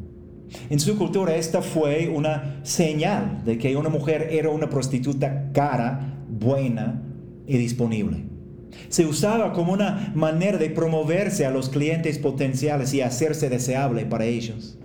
En 0.70 0.80
su 0.80 0.96
cultura 0.96 1.36
esta 1.36 1.60
fue 1.60 2.08
una 2.08 2.60
señal 2.62 3.42
de 3.44 3.58
que 3.58 3.76
una 3.76 3.90
mujer 3.90 4.28
era 4.30 4.48
una 4.48 4.70
prostituta 4.70 5.50
cara, 5.52 6.24
buena 6.30 7.02
y 7.46 7.58
disponible. 7.58 8.24
Se 8.88 9.04
usaba 9.04 9.52
como 9.52 9.74
una 9.74 10.10
manera 10.14 10.56
de 10.56 10.70
promoverse 10.70 11.44
a 11.44 11.50
los 11.50 11.68
clientes 11.68 12.18
potenciales 12.18 12.94
y 12.94 13.02
hacerse 13.02 13.50
deseable 13.50 14.06
para 14.06 14.24
ellos. 14.24 14.78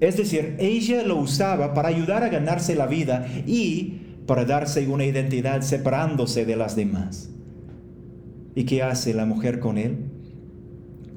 Es 0.00 0.16
decir, 0.16 0.56
ella 0.58 1.02
lo 1.02 1.16
usaba 1.16 1.74
para 1.74 1.88
ayudar 1.88 2.22
a 2.22 2.28
ganarse 2.28 2.74
la 2.74 2.86
vida 2.86 3.26
y 3.46 4.00
para 4.26 4.44
darse 4.44 4.86
una 4.88 5.04
identidad 5.04 5.62
separándose 5.62 6.44
de 6.44 6.56
las 6.56 6.76
demás. 6.76 7.30
¿Y 8.54 8.64
qué 8.64 8.82
hace 8.82 9.14
la 9.14 9.24
mujer 9.24 9.58
con 9.58 9.78
él? 9.78 9.96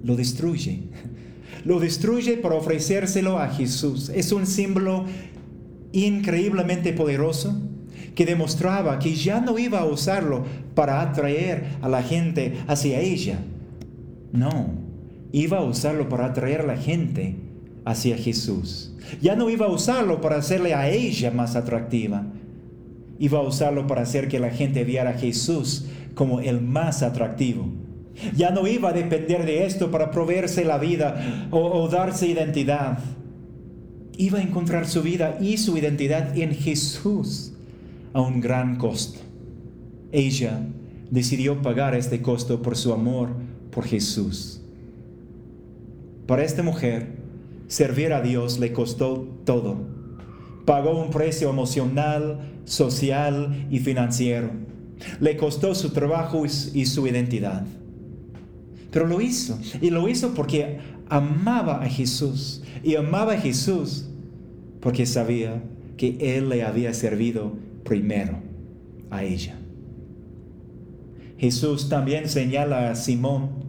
Lo 0.04 0.16
destruye 0.16 0.84
lo 1.66 1.80
destruye 1.80 2.38
para 2.38 2.56
ofrecérselo 2.56 3.38
a 3.38 3.50
Jesús. 3.50 4.10
Es 4.10 4.32
un 4.32 4.46
símbolo 4.46 5.06
increíblemente 5.92 6.94
poderoso 6.94 7.60
que 8.16 8.26
demostraba 8.26 9.00
que 9.00 9.16
ya 9.16 9.40
no 9.40 9.58
iba 9.58 9.80
a 9.80 9.86
usarlo 9.86 10.44
para 10.76 11.02
atraer 11.02 11.78
a 11.82 11.90
la 11.90 12.04
gente 12.04 12.58
hacia 12.68 13.00
ella. 13.00 13.40
No, 14.32 14.72
iba 15.32 15.60
a 15.60 15.64
usarlo 15.64 16.10
para 16.10 16.28
atraer 16.28 16.62
a 16.62 16.66
la 16.68 16.78
gente 16.78 17.36
hacia 17.86 18.18
Jesús. 18.18 18.94
Ya 19.22 19.36
no 19.36 19.50
iba 19.50 19.66
a 19.66 19.72
usarlo 19.72 20.22
para 20.22 20.38
hacerle 20.38 20.74
a 20.74 20.90
ella 20.90 21.32
más 21.32 21.56
atractiva. 21.56 22.26
Iba 23.20 23.40
a 23.40 23.44
usarlo 23.44 23.88
para 23.88 24.02
hacer 24.02 24.28
que 24.28 24.40
la 24.40 24.50
gente 24.50 24.84
viera 24.84 25.12
a 25.12 25.18
Jesús 25.18 25.86
como 26.16 26.40
el 26.40 26.62
más 26.62 27.04
atractivo. 27.04 27.68
Ya 28.36 28.52
no 28.52 28.68
iba 28.68 28.90
a 28.90 28.94
depender 28.94 29.46
de 29.46 29.66
esto 29.66 29.90
para 29.90 30.12
proveerse 30.12 30.66
la 30.66 30.78
vida 30.78 31.48
o, 31.52 31.60
o 31.60 31.88
darse 31.88 32.28
identidad. 32.28 33.00
Iba 34.18 34.40
a 34.40 34.44
encontrar 34.44 34.88
su 34.88 35.02
vida 35.02 35.38
y 35.40 35.58
su 35.58 35.78
identidad 35.78 36.38
en 36.38 36.54
Jesús 36.54 37.54
a 38.14 38.22
un 38.22 38.42
gran 38.42 38.78
costo. 38.78 39.20
Ella 40.12 40.60
decidió 41.10 41.62
pagar 41.62 41.96
este 41.96 42.22
costo 42.22 42.62
por 42.62 42.76
su 42.76 42.94
amor 42.94 43.30
por 43.72 43.86
Jesús. 43.86 44.62
Para 46.28 46.44
esta 46.44 46.64
mujer, 46.64 47.21
servir 47.72 48.12
a 48.12 48.22
Dios 48.22 48.60
le 48.60 48.74
costó 48.74 49.26
todo. 49.46 49.78
Pagó 50.66 51.02
un 51.02 51.10
precio 51.10 51.50
emocional, 51.50 52.40
social 52.66 53.66
y 53.72 53.80
financiero. 53.80 54.52
Le 55.22 55.38
costó 55.38 55.74
su 55.74 55.92
trabajo 55.92 56.44
y 56.46 56.86
su 56.86 57.08
identidad. 57.08 57.66
Pero 58.92 59.08
lo 59.08 59.22
hizo. 59.22 59.58
Y 59.82 59.90
lo 59.90 60.10
hizo 60.10 60.34
porque 60.34 60.80
amaba 61.08 61.82
a 61.82 61.88
Jesús. 61.88 62.62
Y 62.84 62.96
amaba 62.96 63.34
a 63.34 63.38
Jesús 63.38 64.06
porque 64.82 65.06
sabía 65.06 65.64
que 65.96 66.18
Él 66.20 66.50
le 66.50 66.64
había 66.64 66.94
servido 66.94 67.54
primero 67.86 68.40
a 69.10 69.24
ella. 69.24 69.58
Jesús 71.38 71.88
también 71.88 72.28
señala 72.28 72.92
a 72.92 72.96
Simón 72.96 73.62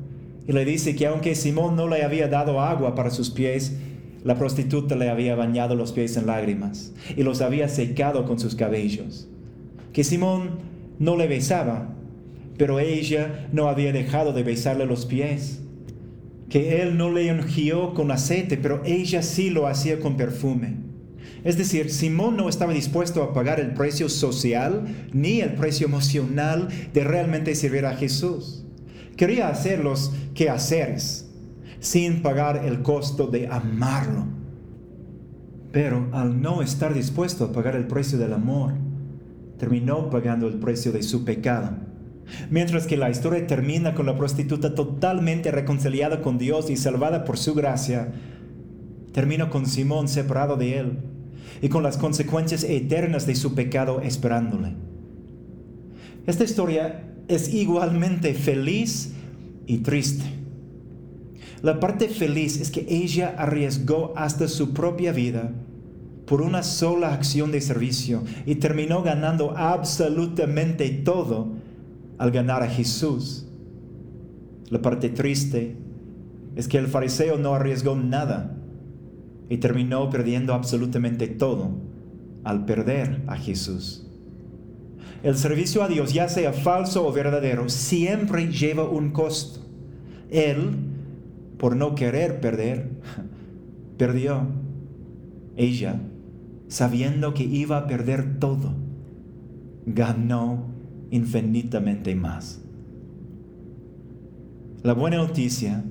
y 0.48 0.53
le 0.53 0.64
dice 0.64 0.96
que 0.96 1.07
aunque 1.07 1.36
Simón 1.36 1.76
no 1.76 1.86
le 1.86 2.03
había 2.03 2.26
dado 2.26 2.61
agua 2.61 2.96
para 2.96 3.11
sus 3.11 3.30
pies, 3.30 3.76
la 4.25 4.37
prostituta 4.37 4.95
le 4.95 5.11
había 5.11 5.35
bañado 5.35 5.75
los 5.75 5.93
pies 5.93 6.16
en 6.16 6.27
lágrimas 6.27 6.93
y 7.16 7.23
los 7.23 7.41
había 7.41 7.68
secado 7.68 8.25
con 8.25 8.39
sus 8.39 8.55
cabellos. 8.55 9.29
Que 9.93 10.05
Simón 10.05 10.51
no 10.99 11.16
le 11.16 11.27
besaba, 11.27 11.95
pero 12.57 12.79
ella 12.79 13.49
no 13.53 13.68
había 13.68 13.93
dejado 13.93 14.33
de 14.33 14.43
besarle 14.43 14.87
los 14.87 15.07
pies. 15.07 15.61
Que 16.49 16.83
él 16.83 16.97
no 16.97 17.11
le 17.11 17.33
ungió 17.33 17.95
con 17.95 18.11
aceite, 18.11 18.57
pero 18.57 18.83
ella 18.85 19.23
sí 19.23 19.51
lo 19.51 19.66
hacía 19.66 19.99
con 19.99 20.16
perfume. 20.16 20.77
Es 21.45 21.59
decir, 21.59 21.91
Simón 21.91 22.37
no 22.37 22.49
estaba 22.49 22.73
dispuesto 22.73 23.23
a 23.23 23.33
pagar 23.33 23.59
el 23.59 23.73
precio 23.75 24.09
social 24.09 24.85
ni 25.12 25.41
el 25.41 25.55
precio 25.55 25.87
emocional 25.89 26.68
de 26.93 27.03
realmente 27.03 27.55
servir 27.57 27.85
a 27.85 27.97
Jesús. 27.97 28.64
Quería 29.16 29.49
hacer 29.49 29.83
los 29.83 30.12
quehaceres 30.35 31.22
sin 31.83 32.22
pagar 32.22 32.64
el 32.64 32.80
costo 32.80 33.26
de 33.26 33.49
amarlo. 33.49 34.24
Pero 35.72 36.09
al 36.12 36.41
no 36.41 36.62
estar 36.62 36.95
dispuesto 36.95 37.45
a 37.45 37.53
pagar 37.53 37.74
el 37.74 37.89
precio 37.89 38.18
del 38.18 38.33
amor, 38.33 38.74
terminó 39.59 40.09
pagando 40.09 40.47
el 40.47 40.61
precio 40.61 40.93
de 40.93 41.03
su 41.03 41.24
pecado. 41.24 41.72
Mientras 42.51 42.87
que 42.87 42.97
la 42.97 43.11
historia 43.11 43.49
termina 43.49 43.95
con 43.95 44.07
la 44.07 44.16
prostituta 44.16 44.76
totalmente 44.76 45.51
reconciliada 45.51 46.22
con 46.22 46.39
Dios 46.39 46.70
y 46.70 46.76
salvada 46.76 47.24
por 47.24 47.37
su 47.37 47.53
gracia, 47.53 48.12
termina 49.12 49.51
con 49.51 49.66
Simón 49.66 50.07
separado 50.07 50.57
de 50.57 50.78
él 50.78 50.99
y 51.61 51.68
con 51.68 51.83
las 51.83 51.99
consecuencias 51.99 52.62
eternas 52.62 53.26
de 53.26 53.35
su 53.35 53.57
pecado 53.57 54.01
esperándole. 54.03 54.76
Esta 56.28 56.45
historia 56.45 57.09
es 57.26 57.53
igualmente 57.53 58.35
feliz 58.35 59.14
y 59.66 59.78
triste. 59.78 60.41
La 61.63 61.79
parte 61.79 62.09
feliz 62.09 62.61
es 62.61 62.71
que 62.71 62.85
ella 62.89 63.35
arriesgó 63.39 64.13
hasta 64.17 64.49
su 64.49 64.73
propia 64.73 65.13
vida 65.13 65.53
por 66.27 66.43
una 66.43 66.63
sola 66.63 67.13
acción 67.13 67.53
de 67.53 67.61
servicio 67.61 68.25
y 68.47 68.57
terminó 68.57 69.03
ganando 69.03 69.57
absolutamente 69.57 70.89
todo 70.91 71.53
al 72.19 72.31
ganar 72.33 72.63
a 72.63 72.69
Jesús. 72.69 73.47
La 74.71 74.83
parte 74.83 75.09
triste 75.09 75.77
es 76.57 76.67
que 76.67 76.79
el 76.79 76.89
fariseo 76.89 77.39
no 77.39 77.55
arriesgó 77.55 77.95
nada 77.95 78.57
y 79.49 79.59
terminó 79.59 80.11
perdiendo 80.11 80.55
absolutamente 80.55 81.29
todo 81.29 81.71
al 82.43 82.65
perder 82.65 83.23
a 83.27 83.37
Jesús. 83.37 84.07
El 85.23 85.37
servicio 85.37 85.85
a 85.85 85.89
Dios, 85.89 86.13
ya 86.13 86.29
sea 86.29 86.53
falso 86.53 87.07
o 87.07 87.13
verdadero, 87.13 87.69
siempre 87.69 88.49
lleva 88.51 88.89
un 88.89 89.11
costo. 89.11 89.61
Él, 90.31 90.91
por 91.63 91.77
no 91.77 91.95
querer 91.95 92.41
perder, 92.41 92.91
perdió. 93.97 94.49
Ella, 95.57 96.01
sabiendo 96.67 97.35
que 97.35 97.45
iba 97.45 97.77
a 97.77 97.87
perder 97.87 98.41
todo, 98.41 98.75
ganó 99.87 100.67
infinitamente 101.13 102.17
más. 102.17 102.63
La 104.83 104.93
buena 104.93 105.19
noticia 105.19 105.85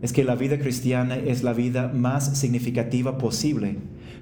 es 0.00 0.14
que 0.14 0.24
la 0.24 0.36
vida 0.36 0.58
cristiana 0.58 1.16
es 1.16 1.42
la 1.42 1.52
vida 1.52 1.92
más 1.92 2.38
significativa 2.38 3.18
posible, 3.18 3.76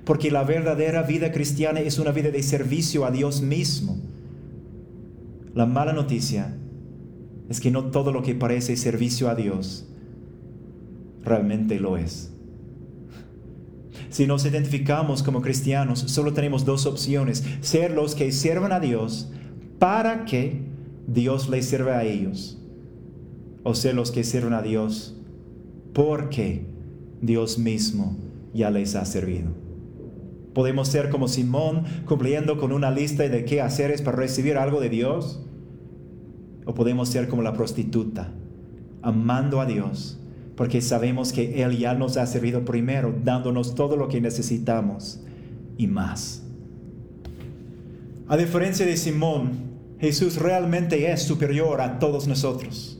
porque 0.05 0.33
la 0.33 0.43
verdadera 0.43 1.05
vida 1.05 1.30
cristiana 1.30 1.78
es 1.78 2.01
una 2.01 2.11
vida 2.11 2.33
de 2.33 2.43
servicio 2.43 3.07
a 3.07 3.12
Dios 3.12 3.41
mismo. 3.41 4.01
La 5.55 5.64
mala 5.64 5.93
noticia 5.93 6.57
es 7.49 7.61
que 7.61 7.70
no 7.70 7.93
todo 7.93 8.11
lo 8.11 8.24
que 8.24 8.35
parece 8.35 8.76
servicio 8.76 9.28
a 9.28 9.37
Dios 9.37 9.87
realmente 11.22 11.78
lo 11.80 11.96
es. 11.96 12.32
Si 14.10 14.26
nos 14.26 14.44
identificamos 14.44 15.22
como 15.22 15.40
cristianos, 15.40 16.00
solo 16.00 16.32
tenemos 16.32 16.64
dos 16.64 16.86
opciones, 16.86 17.44
ser 17.60 17.92
los 17.92 18.14
que 18.14 18.32
sirvan 18.32 18.72
a 18.72 18.80
Dios 18.80 19.30
para 19.78 20.24
que 20.24 20.60
Dios 21.06 21.48
les 21.48 21.66
sirva 21.66 21.98
a 21.98 22.04
ellos, 22.04 22.58
o 23.62 23.74
ser 23.74 23.94
los 23.94 24.10
que 24.10 24.24
sirven 24.24 24.52
a 24.52 24.62
Dios 24.62 25.16
porque 25.92 26.66
Dios 27.20 27.58
mismo 27.58 28.16
ya 28.54 28.70
les 28.70 28.94
ha 28.94 29.04
servido. 29.04 29.50
Podemos 30.54 30.88
ser 30.88 31.08
como 31.08 31.28
Simón, 31.28 31.84
cumpliendo 32.06 32.58
con 32.58 32.72
una 32.72 32.90
lista 32.90 33.28
de 33.28 33.44
qué 33.44 33.60
hacer 33.62 34.02
para 34.04 34.18
recibir 34.18 34.56
algo 34.58 34.80
de 34.80 34.90
Dios. 34.90 35.42
O 36.66 36.74
podemos 36.74 37.08
ser 37.08 37.28
como 37.28 37.42
la 37.42 37.54
prostituta, 37.54 38.32
amando 39.00 39.60
a 39.60 39.66
Dios, 39.66 40.21
porque 40.57 40.80
sabemos 40.80 41.32
que 41.32 41.62
Él 41.62 41.78
ya 41.78 41.94
nos 41.94 42.16
ha 42.16 42.26
servido 42.26 42.64
primero, 42.64 43.14
dándonos 43.24 43.74
todo 43.74 43.96
lo 43.96 44.09
que 44.09 44.20
necesitamos 44.20 45.20
y 45.76 45.86
más. 45.86 46.42
A 48.28 48.36
diferencia 48.36 48.86
de 48.86 48.96
Simón, 48.96 49.72
Jesús 49.98 50.36
realmente 50.36 51.11
es 51.11 51.22
superior 51.22 51.80
a 51.80 51.98
todos 51.98 52.26
nosotros. 52.26 52.98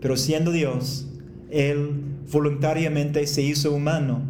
Pero 0.00 0.16
siendo 0.16 0.52
Dios, 0.52 1.08
él 1.50 2.04
voluntariamente 2.30 3.26
se 3.26 3.42
hizo 3.42 3.72
humano 3.72 4.22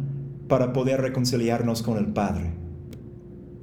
para 0.47 0.71
poder 0.73 1.01
reconciliarnos 1.01 1.83
con 1.83 1.97
el 1.97 2.07
Padre. 2.07 2.53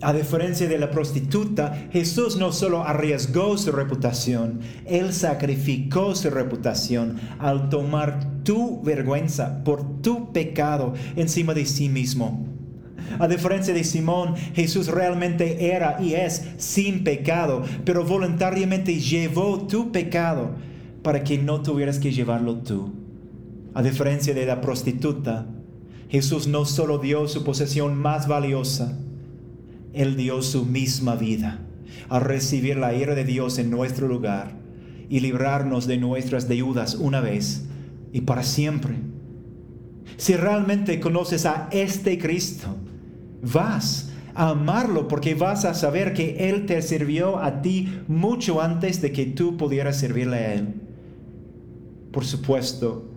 A 0.02 0.12
diferencia 0.12 0.68
de 0.68 0.78
la 0.78 0.90
prostituta, 0.90 1.88
Jesús 1.90 2.36
no 2.36 2.52
solo 2.52 2.82
arriesgó 2.84 3.56
su 3.56 3.72
reputación, 3.72 4.60
Él 4.84 5.14
sacrificó 5.14 6.14
su 6.14 6.28
reputación 6.28 7.16
al 7.38 7.70
tomar 7.70 8.35
tu 8.46 8.80
vergüenza 8.80 9.64
por 9.64 10.00
tu 10.02 10.32
pecado 10.32 10.94
encima 11.16 11.52
de 11.52 11.66
sí 11.66 11.88
mismo. 11.88 12.46
A 13.18 13.26
diferencia 13.26 13.74
de 13.74 13.82
Simón, 13.82 14.36
Jesús 14.54 14.86
realmente 14.86 15.72
era 15.72 15.98
y 16.00 16.14
es 16.14 16.44
sin 16.56 17.02
pecado, 17.02 17.64
pero 17.84 18.04
voluntariamente 18.04 19.00
llevó 19.00 19.66
tu 19.66 19.90
pecado 19.90 20.52
para 21.02 21.24
que 21.24 21.38
no 21.38 21.60
tuvieras 21.60 21.98
que 21.98 22.12
llevarlo 22.12 22.58
tú. 22.58 22.92
A 23.74 23.82
diferencia 23.82 24.32
de 24.32 24.46
la 24.46 24.60
prostituta, 24.60 25.46
Jesús 26.08 26.46
no 26.46 26.64
solo 26.66 26.98
dio 26.98 27.26
su 27.26 27.42
posesión 27.42 27.96
más 27.96 28.28
valiosa, 28.28 28.96
Él 29.92 30.16
dio 30.16 30.40
su 30.42 30.64
misma 30.64 31.16
vida 31.16 31.60
al 32.08 32.20
recibir 32.20 32.76
la 32.76 32.94
ira 32.94 33.16
de 33.16 33.24
Dios 33.24 33.58
en 33.58 33.70
nuestro 33.70 34.06
lugar 34.06 34.52
y 35.08 35.18
librarnos 35.18 35.88
de 35.88 35.96
nuestras 35.96 36.48
deudas 36.48 36.94
una 36.94 37.20
vez 37.20 37.66
y 38.12 38.22
para 38.22 38.42
siempre. 38.42 38.96
Si 40.16 40.34
realmente 40.34 40.98
conoces 41.00 41.44
a 41.46 41.68
este 41.70 42.18
Cristo, 42.18 42.68
vas 43.42 44.10
a 44.34 44.50
amarlo 44.50 45.08
porque 45.08 45.34
vas 45.34 45.64
a 45.64 45.74
saber 45.74 46.14
que 46.14 46.48
Él 46.48 46.66
te 46.66 46.80
sirvió 46.82 47.38
a 47.38 47.62
ti 47.62 48.00
mucho 48.08 48.60
antes 48.60 49.00
de 49.02 49.12
que 49.12 49.26
tú 49.26 49.56
pudieras 49.56 49.98
servirle 49.98 50.36
a 50.36 50.54
Él. 50.54 50.74
Por 52.12 52.24
supuesto, 52.24 53.10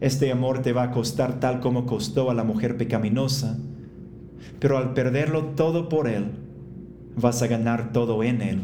este 0.00 0.32
amor 0.32 0.62
te 0.62 0.72
va 0.72 0.84
a 0.84 0.90
costar 0.90 1.38
tal 1.38 1.60
como 1.60 1.86
costó 1.86 2.30
a 2.30 2.34
la 2.34 2.44
mujer 2.44 2.76
pecaminosa, 2.76 3.58
Pero 4.58 4.78
al 4.78 4.94
perderlo 4.94 5.44
todo 5.54 5.88
por 5.88 6.08
Él, 6.08 6.32
vas 7.16 7.42
a 7.42 7.46
ganar 7.46 7.92
todo 7.92 8.22
en 8.22 8.42
Él. 8.42 8.60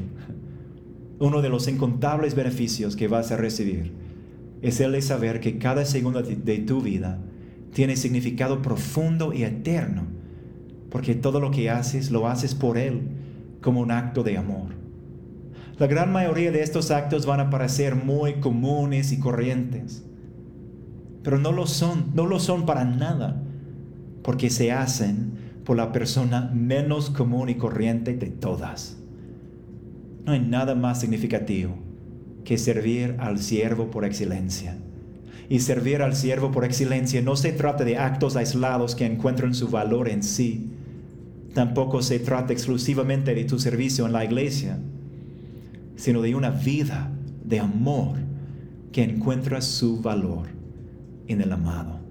Uno 1.19 1.41
de 1.41 1.49
los 1.49 1.69
incontables 1.69 2.35
beneficios 2.35 2.97
que 2.97 3.09
vas 3.09 3.31
a 3.33 3.37
recibir 3.37 4.06
es 4.63 4.81
el 4.81 4.93
de 4.93 5.03
saber 5.03 5.41
que 5.41 5.59
cada 5.59 5.85
segundo 5.85 6.23
de 6.23 6.59
tu 6.59 6.81
vida 6.81 7.19
tiene 7.73 7.97
significado 7.97 8.63
profundo 8.63 9.33
y 9.33 9.45
eterno, 9.45 10.07
porque 10.91 11.15
todo 11.15 11.41
lo 11.41 11.51
que 11.51 11.71
haces 11.71 12.11
lo 12.11 12.27
haces 12.27 12.55
por 12.55 12.79
Él 12.79 13.03
como 13.61 13.81
un 13.81 13.91
acto 13.91 14.23
de 14.23 14.39
amor. 14.39 14.75
La 15.79 15.87
gran 15.87 16.11
mayoría 16.11 16.51
de 16.53 16.63
estos 16.63 16.91
actos 16.91 17.27
van 17.27 17.41
a 17.41 17.51
parecer 17.51 17.97
muy 17.97 18.35
comunes 18.35 19.13
y 19.13 19.19
corrientes, 19.19 20.05
pero 21.23 21.39
no 21.39 21.53
lo 21.53 21.67
son, 21.67 22.13
no 22.15 22.25
lo 22.25 22.41
son 22.41 22.65
para 22.65 22.85
nada, 22.85 23.43
porque 24.23 24.49
se 24.49 24.73
hacen 24.73 25.33
por 25.65 25.77
la 25.77 25.93
persona 25.93 26.51
menos 26.55 27.11
común 27.11 27.51
y 27.51 27.57
corriente 27.57 28.15
de 28.15 28.31
todas. 28.31 28.97
No 30.25 30.33
hay 30.33 30.41
nada 30.41 30.75
más 30.75 31.01
significativo 31.01 31.86
que 32.47 32.57
servir 32.57 33.17
al 33.19 33.41
siervo 33.41 33.91
por 33.91 34.05
excelencia. 34.05 34.79
Y 35.49 35.61
servir 35.61 36.01
al 36.01 36.15
siervo 36.15 36.53
por 36.53 36.65
excelencia 36.65 37.21
no 37.21 37.37
se 37.37 37.53
trata 37.53 37.85
de 37.85 37.99
actos 37.99 38.37
aislados 38.37 38.95
que 38.95 39.05
encuentran 39.05 39.53
su 39.53 39.69
valor 39.69 40.09
en 40.09 40.23
sí. 40.23 40.71
Tampoco 41.55 42.03
se 42.03 42.21
trata 42.21 42.53
exclusivamente 42.53 43.35
de 43.35 43.45
tu 43.45 43.59
servicio 43.59 44.07
en 44.07 44.13
la 44.13 44.25
iglesia, 44.25 44.79
sino 45.97 46.23
de 46.23 46.35
una 46.35 46.51
vida 46.51 47.11
de 47.45 47.59
amor 47.59 48.17
que 48.93 49.03
encuentra 49.03 49.61
su 49.61 50.01
valor 50.01 50.47
en 51.27 51.41
el 51.41 51.53
amado. 51.53 52.06